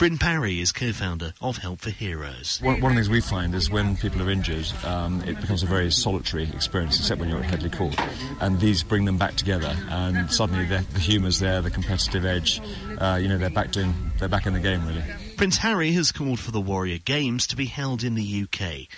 Bryn 0.00 0.16
Parry 0.16 0.62
is 0.62 0.72
co-founder 0.72 1.34
of 1.42 1.58
Help 1.58 1.82
for 1.82 1.90
Heroes. 1.90 2.58
One, 2.62 2.80
one 2.80 2.92
of 2.92 2.96
the 2.96 3.02
things 3.02 3.10
we 3.10 3.20
find 3.20 3.54
is 3.54 3.70
when 3.70 3.98
people 3.98 4.22
are 4.22 4.30
injured, 4.30 4.66
um, 4.82 5.22
it 5.24 5.38
becomes 5.38 5.62
a 5.62 5.66
very 5.66 5.90
solitary 5.90 6.44
experience, 6.44 6.98
except 6.98 7.20
when 7.20 7.28
you're 7.28 7.40
at 7.40 7.44
Headley 7.44 7.68
Court. 7.68 7.94
And 8.40 8.58
these 8.58 8.82
bring 8.82 9.04
them 9.04 9.18
back 9.18 9.34
together, 9.34 9.76
and 9.90 10.32
suddenly 10.32 10.64
the 10.64 10.78
humour's 10.98 11.38
there, 11.38 11.60
the 11.60 11.70
competitive 11.70 12.24
edge. 12.24 12.62
Uh, 12.96 13.18
you 13.20 13.28
know, 13.28 13.36
they're 13.36 13.50
back 13.50 13.72
doing, 13.72 13.94
they're 14.18 14.30
back 14.30 14.46
in 14.46 14.54
the 14.54 14.58
game 14.58 14.86
really. 14.86 15.04
Prince 15.36 15.58
Harry 15.58 15.92
has 15.92 16.12
called 16.12 16.40
for 16.40 16.50
the 16.50 16.62
Warrior 16.62 16.96
Games 16.96 17.46
to 17.48 17.56
be 17.56 17.66
held 17.66 18.02
in 18.02 18.14
the 18.14 18.44
UK. 18.44 18.88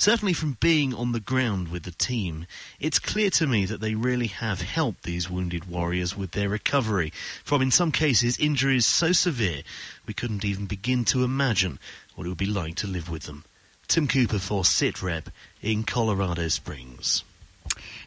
Certainly 0.00 0.34
from 0.34 0.56
being 0.60 0.94
on 0.94 1.10
the 1.10 1.18
ground 1.18 1.68
with 1.68 1.82
the 1.82 1.90
team, 1.90 2.46
it's 2.78 3.00
clear 3.00 3.30
to 3.30 3.48
me 3.48 3.64
that 3.64 3.80
they 3.80 3.96
really 3.96 4.28
have 4.28 4.62
helped 4.62 5.02
these 5.02 5.28
wounded 5.28 5.68
warriors 5.68 6.16
with 6.16 6.30
their 6.30 6.48
recovery 6.48 7.12
from, 7.42 7.62
in 7.62 7.72
some 7.72 7.90
cases, 7.90 8.38
injuries 8.38 8.86
so 8.86 9.10
severe 9.10 9.62
we 10.06 10.14
couldn't 10.14 10.44
even 10.44 10.66
begin 10.66 11.04
to 11.06 11.24
imagine 11.24 11.80
what 12.14 12.26
it 12.26 12.28
would 12.28 12.38
be 12.38 12.46
like 12.46 12.76
to 12.76 12.86
live 12.86 13.10
with 13.10 13.24
them. 13.24 13.44
Tim 13.88 14.06
Cooper 14.06 14.38
for 14.38 14.62
SITREP 14.62 15.32
in 15.62 15.82
Colorado 15.82 16.46
Springs. 16.46 17.24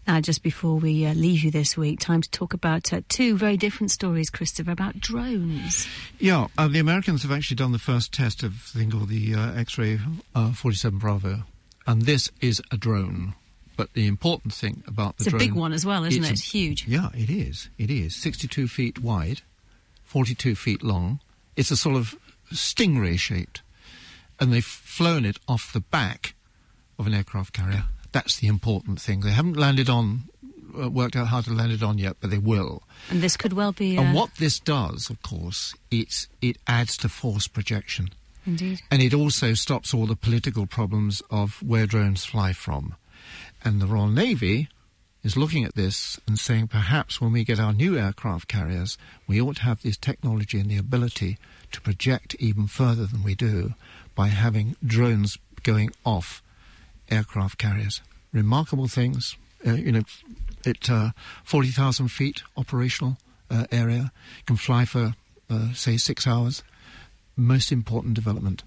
Now, 0.07 0.21
just 0.21 0.43
before 0.43 0.77
we 0.77 1.05
uh, 1.05 1.13
leave 1.13 1.43
you 1.43 1.51
this 1.51 1.75
week, 1.75 1.99
time 1.99 2.21
to 2.21 2.31
talk 2.31 2.53
about 2.53 2.93
uh, 2.93 3.01
two 3.09 3.35
very 3.37 3.57
different 3.57 3.91
stories, 3.91 4.29
Christopher, 4.29 4.71
about 4.71 4.99
drones. 4.99 5.87
Yeah, 6.19 6.47
uh, 6.57 6.69
the 6.69 6.79
Americans 6.79 7.23
have 7.23 7.31
actually 7.31 7.57
done 7.57 7.73
the 7.73 7.79
first 7.79 8.13
test 8.13 8.43
of 8.43 8.53
the 8.73 8.79
thing 8.79 8.91
called 8.91 9.09
the 9.09 9.35
uh, 9.35 9.53
X-ray 9.53 9.99
uh, 10.33 10.53
47 10.53 10.97
Bravo, 10.97 11.43
and 11.87 12.03
this 12.03 12.31
is 12.41 12.61
a 12.71 12.77
drone. 12.77 13.33
But 13.77 13.93
the 13.93 14.07
important 14.07 14.53
thing 14.53 14.83
about 14.85 15.17
the 15.17 15.23
it's 15.23 15.29
drone... 15.29 15.41
It's 15.41 15.45
a 15.45 15.49
big 15.49 15.57
one 15.57 15.73
as 15.73 15.85
well, 15.85 16.03
isn't 16.03 16.23
it? 16.23 16.31
It's 16.31 16.51
huge. 16.51 16.87
Yeah, 16.87 17.09
it 17.13 17.29
is. 17.29 17.69
It 17.77 17.89
is. 17.89 18.15
62 18.15 18.67
feet 18.67 18.99
wide, 18.99 19.41
42 20.03 20.55
feet 20.55 20.83
long. 20.83 21.19
It's 21.55 21.71
a 21.71 21.77
sort 21.77 21.95
of 21.95 22.15
stingray 22.51 23.17
shaped. 23.17 23.61
And 24.39 24.51
they've 24.51 24.63
flown 24.63 25.25
it 25.25 25.37
off 25.47 25.71
the 25.73 25.79
back 25.79 26.35
of 26.99 27.07
an 27.07 27.13
aircraft 27.13 27.53
carrier. 27.53 27.85
That's 28.11 28.37
the 28.37 28.47
important 28.47 28.99
thing. 28.99 29.21
They 29.21 29.31
haven't 29.31 29.57
landed 29.57 29.89
on, 29.89 30.23
uh, 30.79 30.89
worked 30.89 31.15
out 31.15 31.27
how 31.27 31.41
to 31.41 31.51
land 31.51 31.71
it 31.71 31.81
on 31.81 31.97
yet, 31.97 32.17
but 32.19 32.29
they 32.29 32.37
will. 32.37 32.83
And 33.09 33.21
this 33.21 33.37
could 33.37 33.53
well 33.53 33.71
be. 33.71 33.97
Uh... 33.97 34.01
And 34.01 34.15
what 34.15 34.35
this 34.35 34.59
does, 34.59 35.09
of 35.09 35.21
course, 35.21 35.73
it's, 35.89 36.27
it 36.41 36.57
adds 36.67 36.97
to 36.97 37.09
force 37.09 37.47
projection. 37.47 38.09
Indeed. 38.45 38.81
And 38.89 39.01
it 39.01 39.13
also 39.13 39.53
stops 39.53 39.93
all 39.93 40.05
the 40.05 40.15
political 40.15 40.65
problems 40.65 41.21
of 41.29 41.61
where 41.61 41.85
drones 41.85 42.25
fly 42.25 42.53
from. 42.53 42.95
And 43.63 43.79
the 43.79 43.85
Royal 43.85 44.07
Navy 44.07 44.67
is 45.23 45.37
looking 45.37 45.63
at 45.63 45.75
this 45.75 46.19
and 46.27 46.39
saying 46.39 46.67
perhaps 46.67 47.21
when 47.21 47.31
we 47.31 47.43
get 47.43 47.59
our 47.59 47.73
new 47.73 47.97
aircraft 47.97 48.47
carriers, 48.47 48.97
we 49.27 49.39
ought 49.39 49.57
to 49.57 49.63
have 49.63 49.81
this 49.81 49.97
technology 49.97 50.59
and 50.59 50.69
the 50.69 50.77
ability 50.77 51.37
to 51.71 51.81
project 51.81 52.35
even 52.39 52.67
further 52.67 53.05
than 53.05 53.23
we 53.23 53.35
do 53.35 53.73
by 54.15 54.27
having 54.27 54.75
drones 54.83 55.37
going 55.63 55.91
off 56.05 56.41
aircraft 57.09 57.57
carriers. 57.57 58.01
Remarkable 58.33 58.87
things. 58.87 59.37
Uh, 59.65 59.73
you 59.73 59.91
know, 59.91 60.01
at 60.65 60.89
uh, 60.89 61.11
40,000 61.43 62.07
feet 62.07 62.41
operational 62.57 63.17
uh, 63.51 63.65
area, 63.71 64.11
can 64.47 64.55
fly 64.55 64.85
for, 64.85 65.13
uh, 65.51 65.73
say, 65.73 65.97
six 65.97 66.25
hours 66.25 66.63
most 67.41 67.71
important 67.71 68.13
development. 68.13 68.63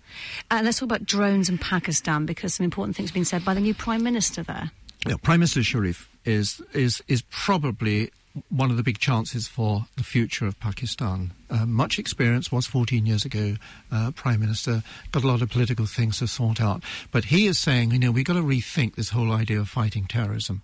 Uh, 0.50 0.60
let's 0.64 0.78
talk 0.78 0.86
about 0.86 1.04
drones 1.04 1.48
in 1.48 1.58
Pakistan 1.58 2.26
because 2.26 2.54
some 2.54 2.64
important 2.64 2.96
things 2.96 3.10
have 3.10 3.14
been 3.14 3.24
said 3.24 3.44
by 3.44 3.54
the 3.54 3.60
new 3.60 3.74
Prime 3.74 4.02
Minister 4.02 4.42
there. 4.42 4.70
Yeah, 5.06 5.16
Prime 5.22 5.40
Minister 5.40 5.62
Sharif 5.62 6.08
is 6.24 6.62
is 6.72 7.02
is 7.08 7.22
probably 7.30 8.10
one 8.48 8.70
of 8.70 8.76
the 8.76 8.82
big 8.82 8.98
chances 8.98 9.46
for 9.46 9.86
the 9.96 10.02
future 10.02 10.46
of 10.46 10.58
Pakistan. 10.58 11.32
Uh, 11.48 11.66
much 11.66 11.98
experience 11.98 12.50
was 12.50 12.66
14 12.66 13.06
years 13.06 13.24
ago, 13.24 13.56
uh, 13.92 14.10
Prime 14.10 14.40
Minister, 14.40 14.82
got 15.12 15.22
a 15.22 15.26
lot 15.28 15.40
of 15.40 15.50
political 15.50 15.86
things 15.86 16.18
to 16.18 16.26
sort 16.26 16.60
out. 16.60 16.82
But 17.12 17.26
he 17.26 17.46
is 17.46 17.58
saying, 17.58 17.92
you 17.92 17.98
know, 17.98 18.10
we've 18.10 18.24
got 18.24 18.34
to 18.34 18.42
rethink 18.42 18.96
this 18.96 19.10
whole 19.10 19.30
idea 19.30 19.60
of 19.60 19.68
fighting 19.68 20.06
terrorism. 20.06 20.62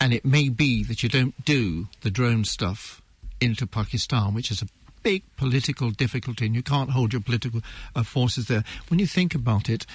And 0.00 0.14
it 0.14 0.24
may 0.24 0.48
be 0.48 0.82
that 0.84 1.02
you 1.02 1.08
don't 1.08 1.44
do 1.44 1.88
the 2.00 2.10
drone 2.10 2.44
stuff 2.44 3.02
into 3.40 3.66
Pakistan, 3.66 4.32
which 4.32 4.50
is 4.50 4.62
a 4.62 4.66
big 5.04 5.22
political 5.36 5.92
difficulty, 5.92 6.46
and 6.46 6.56
you 6.56 6.62
can't 6.62 6.90
hold 6.90 7.12
your 7.12 7.22
political 7.22 7.60
uh, 7.94 8.02
forces 8.02 8.48
there. 8.48 8.64
When 8.88 8.98
you 8.98 9.06
think 9.06 9.34
about 9.34 9.68
it, 9.68 9.86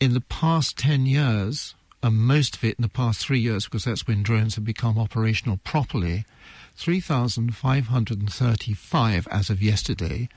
in 0.00 0.12
the 0.12 0.20
past 0.20 0.76
10 0.76 1.06
years, 1.06 1.74
and 2.02 2.16
most 2.16 2.56
of 2.56 2.64
it 2.64 2.76
in 2.76 2.82
the 2.82 2.88
past 2.88 3.20
three 3.20 3.38
years, 3.38 3.64
because 3.64 3.84
that's 3.84 4.06
when 4.06 4.22
drones 4.22 4.56
have 4.56 4.64
become 4.64 4.98
operational 4.98 5.58
properly, 5.64 6.26
3,535 6.74 9.28
as 9.30 9.48
of 9.48 9.62
yesterday, 9.62 10.28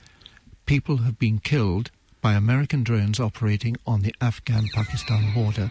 people 0.65 0.97
have 0.97 1.17
been 1.19 1.39
killed 1.39 1.91
by 2.21 2.33
American 2.33 2.83
drones 2.83 3.19
operating 3.19 3.75
on 3.85 4.01
the 4.01 4.15
Afghan 4.21 4.67
Pakistan 4.73 5.33
border. 5.33 5.69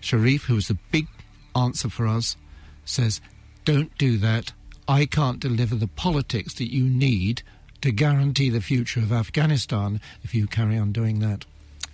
Sharif, 0.00 0.44
who 0.44 0.56
is 0.56 0.68
the 0.68 0.78
big 0.92 1.08
answer 1.56 1.88
for 1.88 2.06
us, 2.06 2.36
says, 2.84 3.20
don't 3.64 3.96
do 3.96 4.18
that. 4.18 4.52
I 4.88 5.06
can't 5.06 5.40
deliver 5.40 5.74
the 5.74 5.88
politics 5.88 6.54
that 6.54 6.72
you 6.72 6.84
need 6.84 7.42
to 7.80 7.92
guarantee 7.92 8.50
the 8.50 8.60
future 8.60 9.00
of 9.00 9.12
Afghanistan 9.12 10.00
if 10.22 10.34
you 10.34 10.46
carry 10.46 10.76
on 10.78 10.92
doing 10.92 11.20
that. 11.20 11.44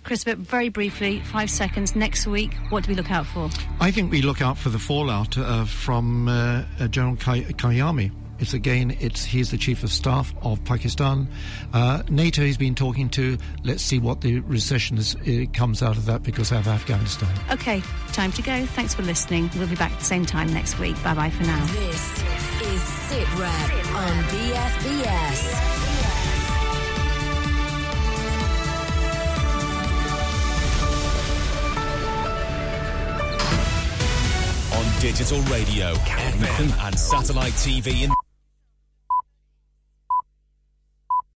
Chris, 0.03 0.23
but 0.23 0.37
very 0.37 0.69
briefly, 0.69 1.19
five 1.19 1.49
seconds. 1.49 1.95
Next 1.95 2.25
week, 2.25 2.53
what 2.69 2.83
do 2.83 2.89
we 2.89 2.95
look 2.95 3.11
out 3.11 3.25
for? 3.27 3.49
I 3.79 3.91
think 3.91 4.11
we 4.11 4.21
look 4.21 4.41
out 4.41 4.57
for 4.57 4.69
the 4.69 4.79
fallout 4.79 5.37
uh, 5.37 5.65
from 5.65 6.27
uh, 6.27 6.63
General 6.87 7.15
Kay- 7.17 7.43
Kayani. 7.43 8.11
It's 8.39 8.55
again, 8.55 8.97
it's 8.99 9.23
he's 9.23 9.51
the 9.51 9.57
chief 9.57 9.83
of 9.83 9.91
staff 9.91 10.33
of 10.41 10.63
Pakistan. 10.65 11.27
Uh, 11.73 12.01
NATO 12.09 12.41
he's 12.41 12.57
been 12.57 12.73
talking 12.73 13.07
to. 13.09 13.37
Let's 13.63 13.83
see 13.83 13.99
what 13.99 14.21
the 14.21 14.39
recession 14.39 14.97
is, 14.97 15.15
uh, 15.15 15.45
comes 15.53 15.83
out 15.83 15.95
of 15.95 16.07
that 16.07 16.23
because 16.23 16.51
of 16.51 16.67
Afghanistan. 16.67 17.29
Okay, 17.51 17.83
time 18.13 18.31
to 18.31 18.41
go. 18.41 18.65
Thanks 18.65 18.95
for 18.95 19.03
listening. 19.03 19.51
We'll 19.55 19.67
be 19.67 19.75
back 19.75 19.91
at 19.91 19.99
the 19.99 20.05
same 20.05 20.25
time 20.25 20.51
next 20.51 20.79
week. 20.79 20.95
Bye 21.03 21.13
bye 21.13 21.29
for 21.29 21.43
now. 21.43 21.63
This 21.67 22.50
Sit 23.11 23.27
Rep 23.37 23.71
on 23.93 24.23
BFBS. 24.31 25.41
On 34.71 35.01
digital 35.01 35.41
radio, 35.41 35.93
FM, 35.95 36.87
and 36.87 36.97
satellite 36.97 37.51
TV 37.51 38.03
in 38.03 38.11